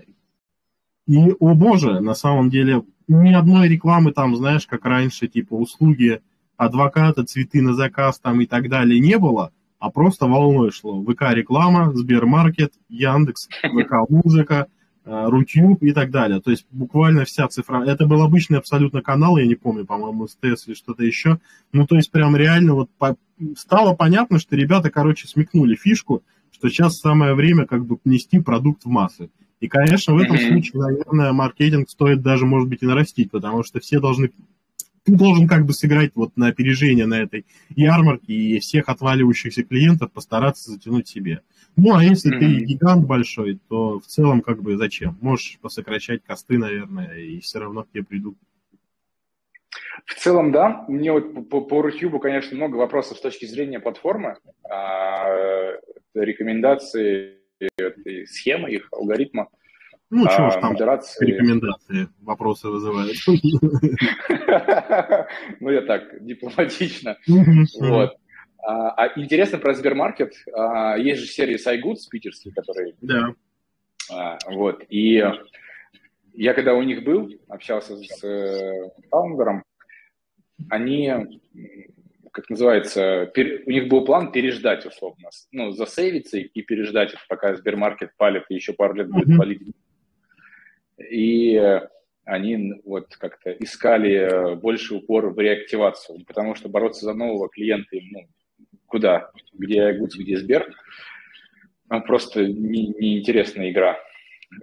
[1.06, 6.20] И, о боже, на самом деле, ни одной рекламы там, знаешь, как раньше, типа услуги
[6.56, 11.02] адвоката, цветы на заказ там и так далее не было, а просто волной шло.
[11.02, 14.68] ВК-реклама, Сбермаркет, Яндекс, ВК-музыка,
[15.04, 16.40] э, Рутюб и так далее.
[16.40, 17.84] То есть буквально вся цифра.
[17.84, 21.38] Это был обычный абсолютно канал, я не помню, по-моему, СТС или что-то еще.
[21.72, 23.16] Ну, то есть прям реально вот по...
[23.58, 28.84] стало понятно, что ребята, короче, смекнули фишку, что сейчас самое время как бы нести продукт
[28.84, 29.28] в массы.
[29.60, 33.80] И, конечно, в этом случае, наверное, маркетинг стоит даже, может быть, и нарастить, потому что
[33.80, 34.30] все должны
[35.04, 40.10] ты должен как бы сыграть вот на опережение на этой ярмарке и всех отваливающихся клиентов
[40.12, 41.42] постараться затянуть себе.
[41.76, 42.38] Ну, а если mm-hmm.
[42.38, 45.18] ты гигант большой, то в целом как бы зачем?
[45.20, 48.36] Можешь посокращать косты, наверное, и все равно к тебе придут.
[50.06, 50.84] В целом, да.
[50.88, 54.36] Мне вот по, по Рутюбу, конечно, много вопросов с точки зрения платформы,
[54.70, 55.26] а,
[57.60, 59.48] рекомендации, схемы их, алгоритма.
[60.10, 61.26] Ну, что уж а, там модерации...
[61.26, 63.16] рекомендации, вопросы вызывают.
[65.60, 67.16] Ну, я так, дипломатично.
[67.26, 68.16] Вот.
[68.66, 70.34] А, а интересно про Сбермаркет.
[70.52, 72.94] А, есть же сервис iGoods питерский, который...
[73.00, 73.34] Да.
[74.46, 74.84] Вот.
[74.90, 75.24] И
[76.34, 79.62] я когда у них был, общался с э, фаундером,
[80.68, 81.40] они,
[82.34, 88.10] как называется, пер, у них был план переждать условно, ну, засейвиться и переждать, пока Сбермаркет
[88.16, 89.38] палит и еще пару лет будет mm-hmm.
[89.38, 89.62] палить.
[90.98, 91.80] И
[92.24, 98.26] они вот как-то искали больше упор в реактивацию, потому что бороться за нового клиента ну,
[98.86, 100.74] куда, где Гудс, где Сбер,
[101.88, 103.96] ну, просто неинтересная не игра.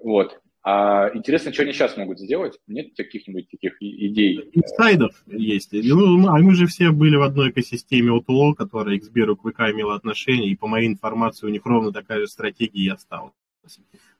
[0.03, 0.41] Вот.
[0.63, 2.59] А интересно, что они сейчас могут сделать?
[2.67, 4.51] Нет каких-нибудь таких идей?
[4.53, 5.69] Инсайдов есть.
[5.73, 9.61] Ну, а мы же все были в одной экосистеме OTLO, которая к Сберу, к ВК
[9.71, 13.33] имела отношение, и по моей информации у них ровно такая же стратегия и осталась.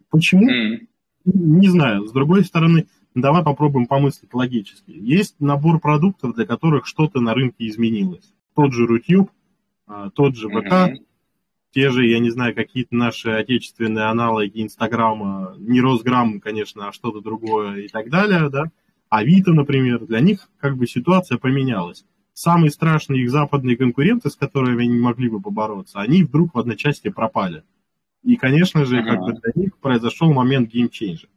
[0.10, 0.50] Почему?
[0.50, 0.88] Mm.
[1.26, 2.08] Не знаю.
[2.08, 4.92] С другой стороны, давай попробуем помыслить логически.
[4.92, 8.34] Есть набор продуктов, для которых что-то на рынке изменилось.
[8.56, 9.30] Тот же Рутюб,
[9.86, 10.96] а, тот же ВК, mm-hmm.
[11.72, 17.22] Те же, я не знаю, какие-то наши отечественные аналоги Инстаграма, не Росграм, конечно, а что-то
[17.22, 18.72] другое и так далее, да,
[19.10, 22.06] Авито, например, для них как бы ситуация поменялась.
[22.34, 27.12] Самые страшные их западные конкуренты, с которыми они могли бы побороться, они вдруг в одночасье
[27.12, 27.64] пропали.
[28.24, 31.28] И, конечно же, как бы для них произошел момент геймчейнджа.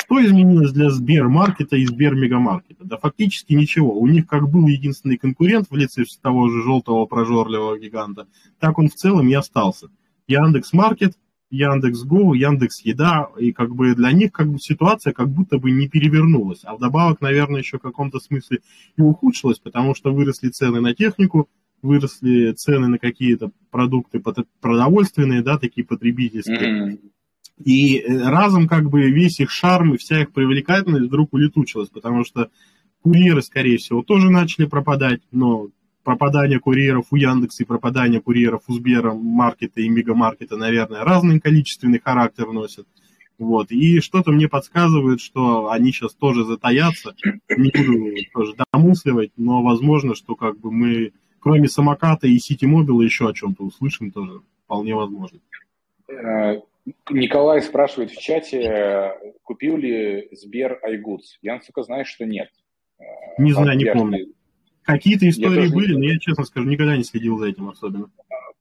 [0.00, 2.84] Что изменилось для Сбермаркета и Сбермегамаркета?
[2.84, 3.98] Да фактически ничего.
[3.98, 8.26] У них как был единственный конкурент в лице того же желтого прожорливого гиганта,
[8.60, 9.88] так он в целом и остался.
[10.26, 11.14] Яндекс Маркет,
[11.50, 15.70] Яндекс Го, Яндекс Еда, и как бы для них как бы ситуация как будто бы
[15.70, 18.60] не перевернулась, а вдобавок, наверное, еще в каком-то смысле
[18.96, 21.48] и ухудшилась, потому что выросли цены на технику,
[21.82, 24.22] выросли цены на какие-то продукты
[24.60, 26.92] продовольственные, да, такие потребительские.
[26.92, 27.10] Mm-hmm.
[27.64, 32.24] И э, разом как бы весь их шарм и вся их привлекательность вдруг улетучилась, потому
[32.24, 32.50] что
[33.02, 35.68] курьеры, скорее всего, тоже начали пропадать, но
[36.04, 42.00] пропадание курьеров у Яндекса и пропадание курьеров у Сбера, маркета и мегамаркета, наверное, разный количественный
[42.00, 42.86] характер носят.
[43.38, 43.70] Вот.
[43.70, 47.14] И что-то мне подсказывает, что они сейчас тоже затаятся.
[47.56, 53.02] Не буду тоже домысливать, но возможно, что как бы мы, кроме самоката и сити мобила,
[53.02, 54.40] еще о чем-то услышим тоже.
[54.64, 55.38] Вполне возможно.
[57.10, 61.38] Николай спрашивает в чате, купил ли Сбер iGoods.
[61.42, 62.48] Я, сука, знаю, что нет.
[63.38, 64.26] Не знаю, не помню.
[64.82, 68.10] Какие-то истории были, но я, честно скажу, никогда не следил за этим особенно.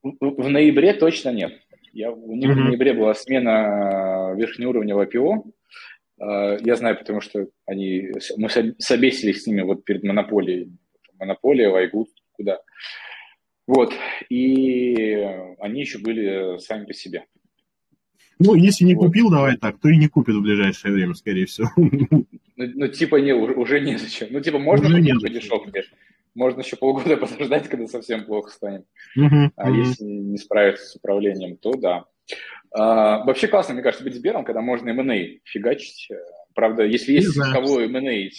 [0.04, 1.54] В ноябре точно нет.
[1.94, 2.54] Я, у них mm-hmm.
[2.54, 5.46] в ноябре была смена верхнеуровневого ПО.
[6.22, 10.72] Э, я знаю, потому что они, мы собесились с ними вот перед монополией.
[11.18, 12.60] Монополия, Вайгуд, куда.
[13.66, 13.94] Вот.
[14.30, 15.28] И
[15.60, 17.26] они еще были сами по себе.
[18.40, 21.70] Ну, если не купил, давай так, то и не купит в ближайшее время, скорее всего.
[21.76, 24.28] Ну, ну типа, не, уже незачем.
[24.32, 25.84] Ну, типа, можно уже купить по дешевке.
[26.34, 28.86] Можно еще полгода подождать, когда совсем плохо станет.
[29.18, 29.78] Uh-huh, а uh-huh.
[29.78, 32.06] если не справиться с управлением, то да.
[32.72, 36.10] А, вообще классно, мне кажется, быть Сбером, когда можно M&A фигачить.
[36.54, 38.30] Правда, если есть с кого M&A...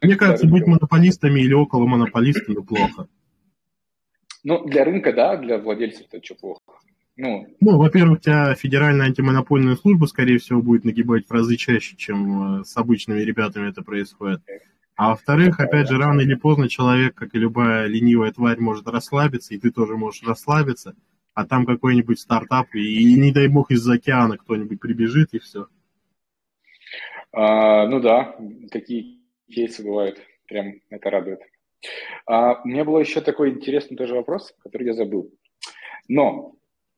[0.00, 3.06] Мне кажется, быть монополистами или около монополиста неплохо.
[4.42, 6.73] Ну, для рынка, да, для владельцев это что плохо.
[7.16, 11.96] Ну, ну во-первых, у тебя федеральная антимонопольная служба, скорее всего, будет нагибать в разы чаще,
[11.96, 14.40] чем э, с обычными ребятами это происходит.
[14.96, 19.54] А во-вторых, опять же, рано или поздно человек, как и любая ленивая тварь, может расслабиться,
[19.54, 20.94] и ты тоже можешь расслабиться,
[21.34, 25.68] а там какой-нибудь стартап, и, и не дай бог из-за океана кто-нибудь прибежит, и все.
[27.32, 28.36] А, ну да,
[28.70, 29.18] такие
[29.50, 31.40] кейсы бывают, прям это радует.
[32.26, 35.32] А, у меня был еще такой интересный тоже вопрос, который я забыл.
[36.08, 36.54] Но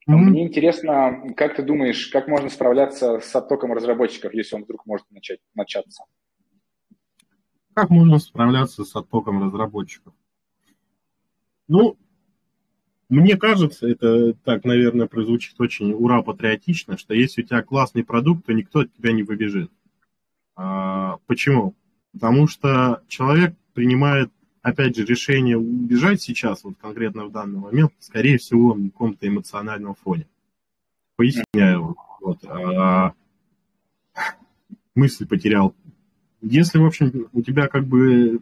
[0.09, 0.15] Mm-hmm.
[0.15, 5.11] Мне интересно, как ты думаешь, как можно справляться с оттоком разработчиков, если он вдруг может
[5.11, 6.05] начать, начаться?
[7.75, 10.15] Как можно справляться с оттоком разработчиков?
[11.67, 11.99] Ну,
[13.09, 18.47] мне кажется, это так, наверное, прозвучит очень ура патриотично, что если у тебя классный продукт,
[18.47, 19.71] то никто от тебя не побежит.
[20.55, 21.75] А, почему?
[22.13, 24.31] Потому что человек принимает
[24.67, 29.95] опять же, решение убежать сейчас, вот конкретно в данный момент, скорее всего, на каком-то эмоциональном
[29.95, 30.27] фоне.
[31.15, 31.95] Поясняю.
[32.21, 32.45] Вот.
[32.47, 33.13] А,
[34.97, 35.73] мысль потерял.
[36.43, 38.41] Если, в общем, у тебя как бы,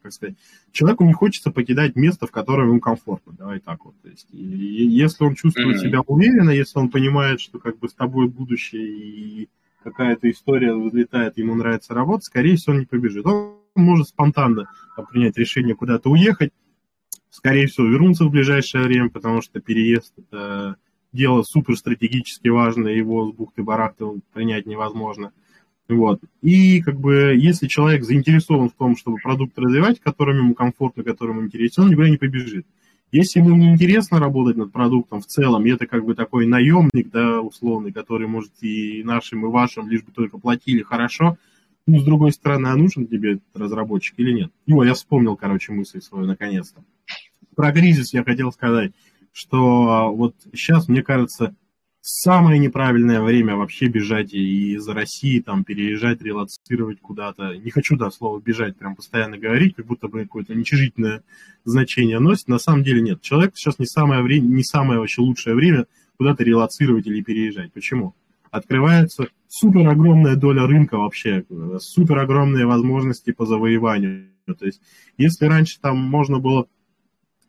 [0.00, 0.36] как сказать,
[0.72, 4.00] человеку не хочется покидать место, в котором ему комфортно, давай так вот.
[4.00, 5.80] То есть, и, если он чувствует mm-hmm.
[5.80, 9.48] себя уверенно, если он понимает, что как бы с тобой будущее и
[9.84, 13.26] какая-то история взлетает, ему нравится работать, скорее всего, он не побежит.
[13.26, 14.70] Он может спонтанно
[15.10, 16.52] принять решение куда-то уехать,
[17.30, 20.76] скорее всего, вернуться в ближайшее время, потому что переезд– это
[21.12, 25.32] дело супер стратегически важное, его с бухты-барахты принять невозможно.
[25.88, 26.20] Вот.
[26.42, 31.42] И как бы если человек заинтересован в том, чтобы продукт развивать, которым ему комфортно, которым
[31.44, 32.66] интересен, он никуда не побежит.
[33.10, 37.40] Если ему не интересно работать над продуктом в целом, это как бы такой наемник, да,
[37.40, 41.38] условный, который может и нашим, и вашим, лишь бы только платили хорошо,
[41.88, 44.52] ну, с другой стороны, а нужен тебе этот разработчик или нет?
[44.70, 46.84] О, я вспомнил, короче, мысль свою наконец-то.
[47.56, 48.92] Про кризис я хотел сказать,
[49.32, 51.56] что вот сейчас, мне кажется,
[52.02, 57.54] самое неправильное время вообще бежать из России, там, переезжать, релацировать куда-то.
[57.56, 61.22] Не хочу, да, слово бежать прям постоянно говорить, как будто бы какое-то уничижительное
[61.64, 62.48] значение носит.
[62.48, 63.22] На самом деле нет.
[63.22, 65.86] Человек сейчас не самое время, не самое вообще лучшее время
[66.18, 67.72] куда-то релацировать или переезжать.
[67.72, 68.14] Почему?
[68.50, 71.44] Открывается супер огромная доля рынка вообще,
[71.78, 74.30] супер огромные возможности по завоеванию.
[74.46, 74.80] То есть,
[75.16, 76.66] если раньше там можно было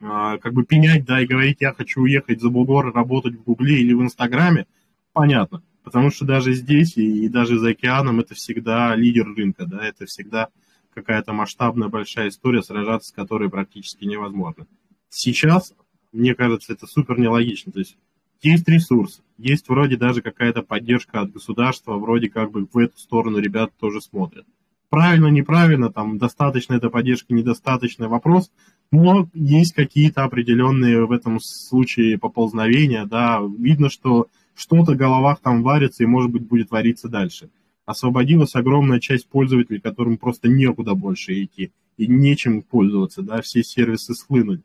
[0.02, 3.80] а, как бы пенять, да, и говорить, я хочу уехать за бугор, работать в Гугле
[3.80, 4.66] или в Инстаграме,
[5.14, 5.62] понятно.
[5.84, 10.06] Потому что даже здесь и, и даже за океаном это всегда лидер рынка, да, это
[10.06, 10.50] всегда
[10.94, 14.68] какая-то масштабная большая история, сражаться с которой практически невозможно.
[15.10, 15.74] Сейчас,
[16.12, 17.72] мне кажется, это супер нелогично.
[17.72, 17.98] То есть
[18.42, 23.40] есть ресурс, есть вроде даже какая-то поддержка от государства, вроде как бы в эту сторону
[23.40, 24.46] ребята тоже смотрят.
[24.90, 28.52] Правильно, неправильно, там достаточно эта поддержка, недостаточно вопрос,
[28.92, 35.62] но есть какие-то определенные в этом случае поползновения, да, видно, что что-то в головах там
[35.62, 37.50] варится и, может быть, будет вариться дальше.
[37.86, 44.14] Освободилась огромная часть пользователей, которым просто некуда больше идти и нечем пользоваться, да, все сервисы
[44.16, 44.62] схлынули.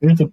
[0.00, 0.30] Это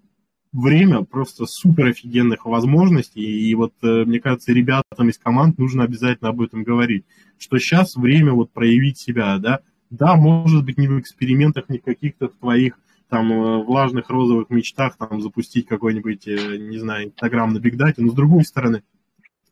[0.57, 6.29] время просто супер офигенных возможностей, и вот, э, мне кажется, ребятам из команд нужно обязательно
[6.29, 7.05] об этом говорить,
[7.37, 11.83] что сейчас время вот проявить себя, да, да, может быть, не в экспериментах, не в
[11.83, 17.59] каких-то твоих там э, влажных розовых мечтах там запустить какой-нибудь, э, не знаю, Инстаграм на
[17.59, 18.83] бигдате, но с другой стороны,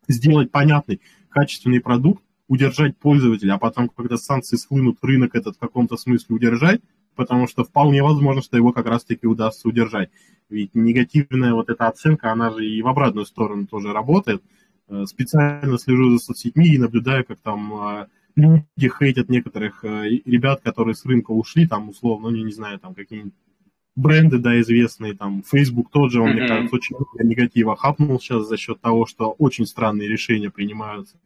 [0.07, 5.97] сделать понятный, качественный продукт, удержать пользователя, а потом, когда санкции схлынут, рынок этот в каком-то
[5.97, 6.81] смысле удержать,
[7.15, 10.09] потому что вполне возможно, что его как раз-таки удастся удержать.
[10.49, 14.43] Ведь негативная вот эта оценка, она же и в обратную сторону тоже работает.
[14.87, 21.05] Э, специально слежу за соцсетьми и наблюдаю, как там люди хейтят некоторых ребят, которые с
[21.05, 23.33] рынка ушли, там условно, ну, не знаю, там какие-нибудь
[23.95, 26.33] бренды, да, известные, там, Facebook тот же, он, mm-hmm.
[26.33, 31.17] мне кажется, очень негатива хапнул сейчас за счет того, что очень странные решения принимаются.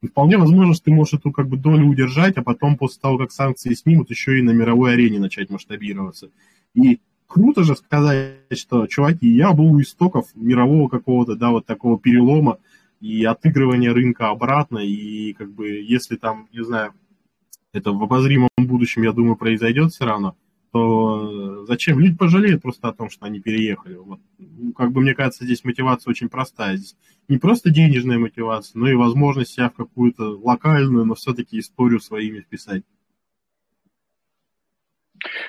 [0.00, 3.18] И вполне возможно, что ты можешь эту как бы долю удержать, а потом после того,
[3.18, 6.30] как санкции снимут, еще и на мировой арене начать масштабироваться.
[6.74, 11.98] И круто же сказать, что, чуваки, я был у истоков мирового какого-то, да, вот такого
[11.98, 12.58] перелома
[13.00, 16.92] и отыгрывания рынка обратно, и как бы, если там, не знаю,
[17.72, 20.36] это в обозримом будущем, я думаю, произойдет все равно,
[20.72, 22.00] то зачем?
[22.00, 23.94] Люди пожалеют просто о том, что они переехали.
[23.94, 24.20] Вот.
[24.38, 26.76] Ну, как бы мне кажется, здесь мотивация очень простая.
[26.76, 26.96] Здесь
[27.28, 32.40] не просто денежная мотивация, но и возможность себя в какую-то локальную, но все-таки историю своими
[32.40, 32.82] вписать.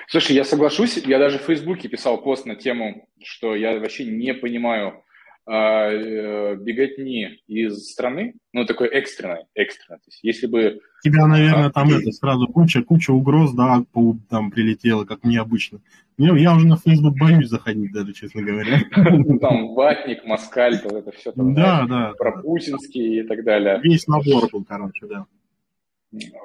[0.08, 4.34] Слушай, я соглашусь, я даже в Фейсбуке писал пост на тему, что я вообще не
[4.34, 5.02] понимаю,
[5.48, 9.98] а, э, беготни из страны, ну, такой экстренной, экстренной.
[9.98, 10.80] То есть, если бы...
[11.04, 11.92] Тебя, наверное, а, там и...
[11.92, 13.84] это сразу куча, куча угроз, да,
[14.28, 15.80] там прилетела, как необычно.
[16.18, 18.80] Я, я уже на Facebook боюсь заходить даже, честно говоря.
[19.40, 23.78] Там ватник, москаль, вот это все там, да, да, про путинский и так далее.
[23.82, 25.26] Весь набор был, короче, да.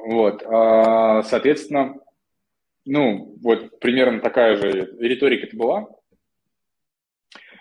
[0.05, 1.95] Вот, а, соответственно,
[2.85, 5.87] ну, вот примерно такая же риторика это была,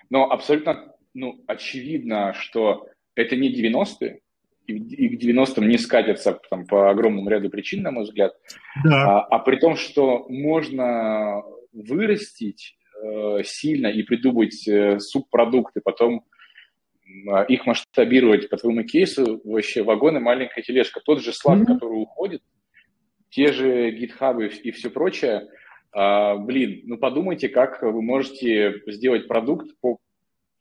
[0.08, 4.20] но абсолютно ну, очевидно, что это не 90-е,
[4.66, 8.34] и к 90-м не скатятся там, по огромному ряду причин, на мой взгляд,
[8.84, 9.18] да.
[9.18, 11.42] а, а при том, что можно
[11.72, 16.24] вырастить э, сильно и придумать э, субпродукты, потом
[17.04, 21.00] э, их масштабировать по твоему кейсу, вообще вагоны, маленькая тележка.
[21.00, 21.66] Тот же Slack, mm-hmm.
[21.66, 22.42] который уходит,
[23.30, 25.48] те же гитхабы и все прочее,
[25.92, 29.98] а, блин, ну подумайте, как вы можете сделать продукт по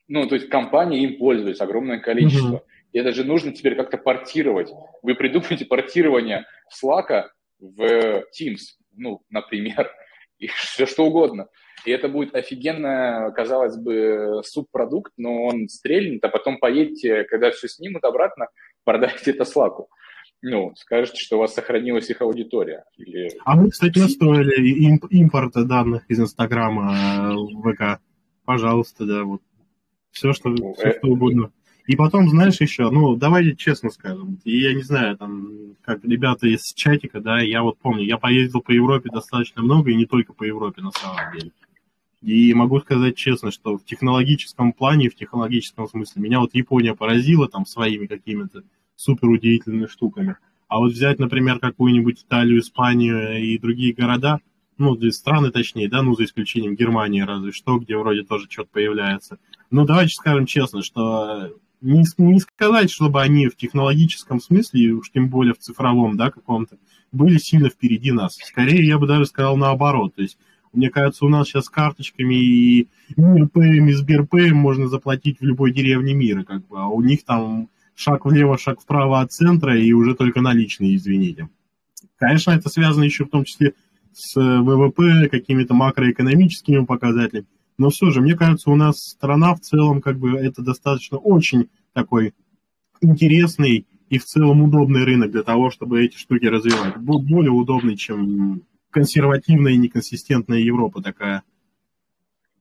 [0.10, 2.56] ну, то есть компании им пользуются, огромное количество.
[2.56, 2.90] Mm-hmm.
[2.94, 4.72] И это же нужно теперь как-то портировать.
[5.04, 6.46] Вы придумаете портирование
[6.84, 7.28] Slack
[7.60, 8.62] в Teams,
[8.96, 9.92] ну, например,
[10.40, 11.48] и все что угодно.
[11.86, 17.68] И это будет офигенно, казалось бы, субпродукт, но он стрельнет, а потом поедете, когда все
[17.68, 18.48] снимут обратно,
[18.84, 19.86] продайте это Slack.
[20.42, 22.86] Ну, скажете, что у вас сохранилась их аудитория.
[22.98, 23.32] Или...
[23.46, 28.02] А мы, кстати, настроили имп- импорт данных из Инстаграма э, в ВК.
[28.46, 29.42] Пожалуйста, да, вот.
[30.12, 30.98] Все, что, ну, все, э...
[30.98, 31.52] что угодно.
[31.88, 36.48] И потом, знаешь, еще, ну, давайте честно скажем, и я не знаю, там, как ребята
[36.48, 40.34] из чатика, да, я вот помню, я поездил по Европе достаточно много, и не только
[40.34, 41.52] по Европе, на самом деле.
[42.22, 47.48] И могу сказать честно, что в технологическом плане, в технологическом смысле, меня вот Япония поразила
[47.48, 48.64] там своими какими-то
[49.00, 50.36] супер удивительными штуками.
[50.68, 54.40] А вот взять, например, какую-нибудь Италию, Испанию и другие города,
[54.78, 59.40] ну, страны точнее, да, ну, за исключением Германии разве что, где вроде тоже что-то появляется.
[59.72, 61.50] Ну, давайте скажем честно, что
[61.82, 66.78] не, не сказать, чтобы они в технологическом смысле, уж тем более в цифровом, да, каком-то,
[67.14, 68.36] были сильно впереди нас.
[68.36, 70.14] Скорее, я бы даже сказал наоборот.
[70.16, 70.38] То есть
[70.74, 75.72] мне кажется, у нас сейчас с карточками и МирПэем, и Сберпэем можно заплатить в любой
[75.72, 77.70] деревне мира, как бы, а у них там
[78.00, 81.50] шаг влево, шаг вправо от центра и уже только наличные, извините.
[82.18, 83.74] Конечно, это связано еще в том числе
[84.14, 87.48] с ВВП, какими-то макроэкономическими показателями,
[87.78, 91.70] но все же, мне кажется, у нас страна в целом, как бы, это достаточно очень
[91.94, 92.34] такой
[93.02, 96.98] интересный и в целом удобный рынок для того, чтобы эти штуки развивать.
[96.98, 101.44] Более удобный, чем консервативная и неконсистентная Европа такая.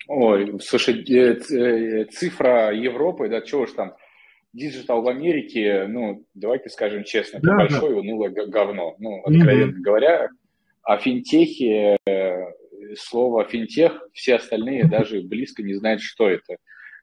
[0.06, 3.92] Ой, слушай, э, э, цифра Европы, да чего ж там,
[4.52, 7.68] digital в Америке, ну, давайте скажем честно, да, это да.
[7.68, 8.96] большое унылое говно.
[8.98, 9.82] Ну, откровенно mm-hmm.
[9.82, 10.30] говоря,
[10.82, 12.52] а финтехи, э,
[12.96, 16.56] слово финтех, все остальные даже близко не знают, что это.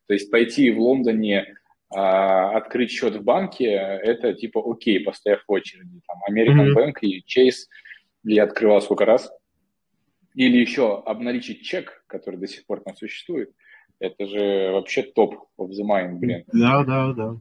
[0.07, 1.55] То есть пойти в Лондоне
[1.89, 5.99] а, открыть счет в банке, это типа окей, постояв в очереди.
[6.07, 6.75] Там American mm-hmm.
[6.75, 7.65] Bank и Chase–
[8.25, 9.31] я открывал сколько раз.
[10.33, 13.51] Или еще обналичить чек, который до сих пор там существует.
[13.99, 16.43] Это же вообще top of the mind, блин.
[16.51, 17.37] Да, да, да.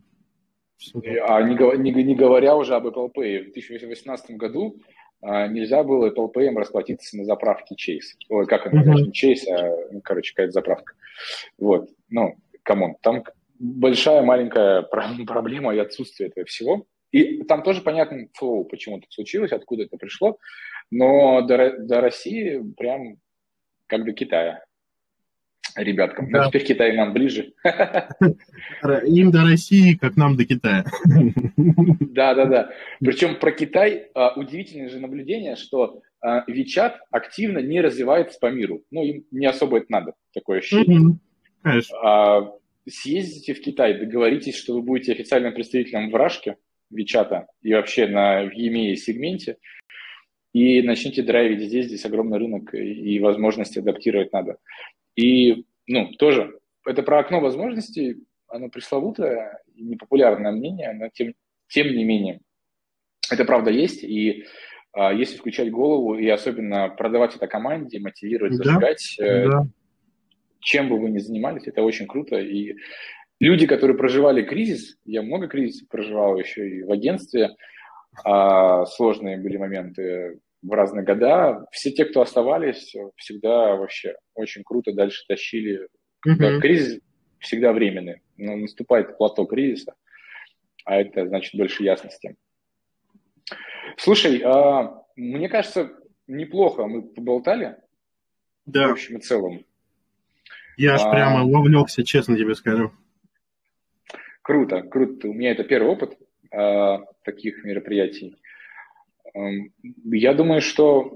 [1.27, 3.51] А не, не, не говоря уже об Apple Pay.
[3.51, 4.77] В 2018 году
[5.21, 8.17] а, нельзя было Apple Pay расплатиться на заправке Chase.
[8.29, 8.85] Ой, как uh-huh.
[8.85, 10.95] не Chase, а, ну, короче, какая-то заправка.
[11.59, 13.25] Вот, ну, come on, там
[13.59, 14.83] большая маленькая
[15.27, 16.87] проблема и отсутствие этого всего.
[17.11, 20.39] И там тоже понятно flow, почему это случилось, откуда это пришло.
[20.91, 23.19] Но до, до России прям
[23.87, 24.65] как до Китая
[25.77, 26.31] ребяткам.
[26.31, 26.45] Да.
[26.45, 27.53] Но теперь Китай нам ближе.
[29.07, 30.85] Им до России, как нам до Китая.
[32.15, 32.71] Да, да, да.
[33.01, 38.85] Причем про Китай а, удивительное же наблюдение, что а, WeChat активно не развивается по миру.
[38.93, 41.19] Ну, им не особо это надо, такое ощущение.
[41.63, 41.99] Конечно.
[42.01, 42.53] А,
[42.89, 46.57] съездите в Китай, договоритесь, что вы будете официальным представителем в Рашке,
[46.95, 49.57] WeChat и вообще на, в EMEA сегменте,
[50.53, 54.59] и начните драйвить здесь, здесь огромный рынок и возможности адаптировать надо.
[55.17, 58.17] И, ну, тоже, это про окно возможностей,
[58.49, 61.35] оно пресловутое, непопулярное мнение, но тем,
[61.69, 62.41] тем не менее,
[63.31, 64.45] это правда есть, и
[64.93, 69.67] а, если включать голову и особенно продавать это команде, мотивировать, зажигать, э, да.
[70.61, 72.77] чем бы вы ни занимались, это очень круто, и
[73.41, 77.57] люди, которые проживали кризис, я много кризисов проживал еще и в агентстве,
[78.25, 81.67] а, сложные были моменты в разные года.
[81.71, 85.89] Все те, кто оставались, всегда вообще очень круто дальше тащили.
[86.27, 86.61] Mm-hmm.
[86.61, 87.01] Кризис
[87.39, 89.95] всегда временный, но наступает плато кризиса,
[90.85, 92.37] а это значит больше ясности.
[93.99, 95.93] Слушай, а, мне кажется,
[96.27, 97.77] неплохо мы поболтали.
[98.65, 98.89] Да.
[98.89, 99.65] В общем и целом.
[100.79, 102.91] Я аж а, прямо вовлекся, честно тебе скажу.
[104.41, 105.29] Круто, круто.
[105.29, 106.19] У меня это первый опыт
[106.51, 108.37] э, таких мероприятий.
[109.35, 111.13] Я думаю, что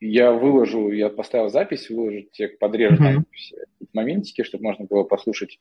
[0.00, 3.24] я выложу, я поставил запись, выложу тебе подрежу mm-hmm.
[3.34, 3.56] все
[3.92, 5.58] моментики, чтобы можно было послушать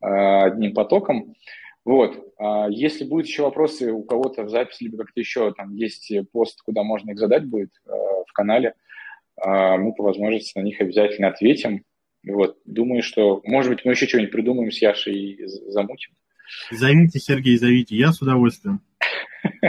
[0.00, 1.34] э, одним потоком.
[1.84, 2.16] Вот.
[2.38, 6.62] А если будут еще вопросы у кого-то в записи, либо как-то еще, там есть пост,
[6.62, 8.74] куда можно их задать будет э, в канале,
[9.44, 11.84] мы по возможности на них обязательно ответим.
[12.24, 16.12] Вот, думаю, что, может быть, мы еще что-нибудь придумаем с Яшей и замутим.
[16.70, 18.80] Зовите, Сергей, зовите, я с удовольствием.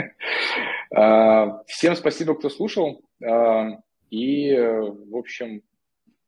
[0.96, 3.02] А, всем спасибо, кто слушал.
[3.24, 3.78] А,
[4.10, 5.62] и, в общем,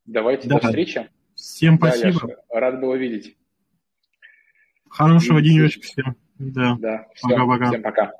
[0.05, 1.09] давайте до встречи.
[1.35, 2.37] Всем спасибо.
[2.51, 3.37] Рад было видеть.
[4.89, 6.17] Хорошего денечка всем.
[6.39, 6.77] Да.
[6.79, 7.07] Да.
[7.23, 7.67] Пока-пока.
[7.69, 8.13] Всем пока.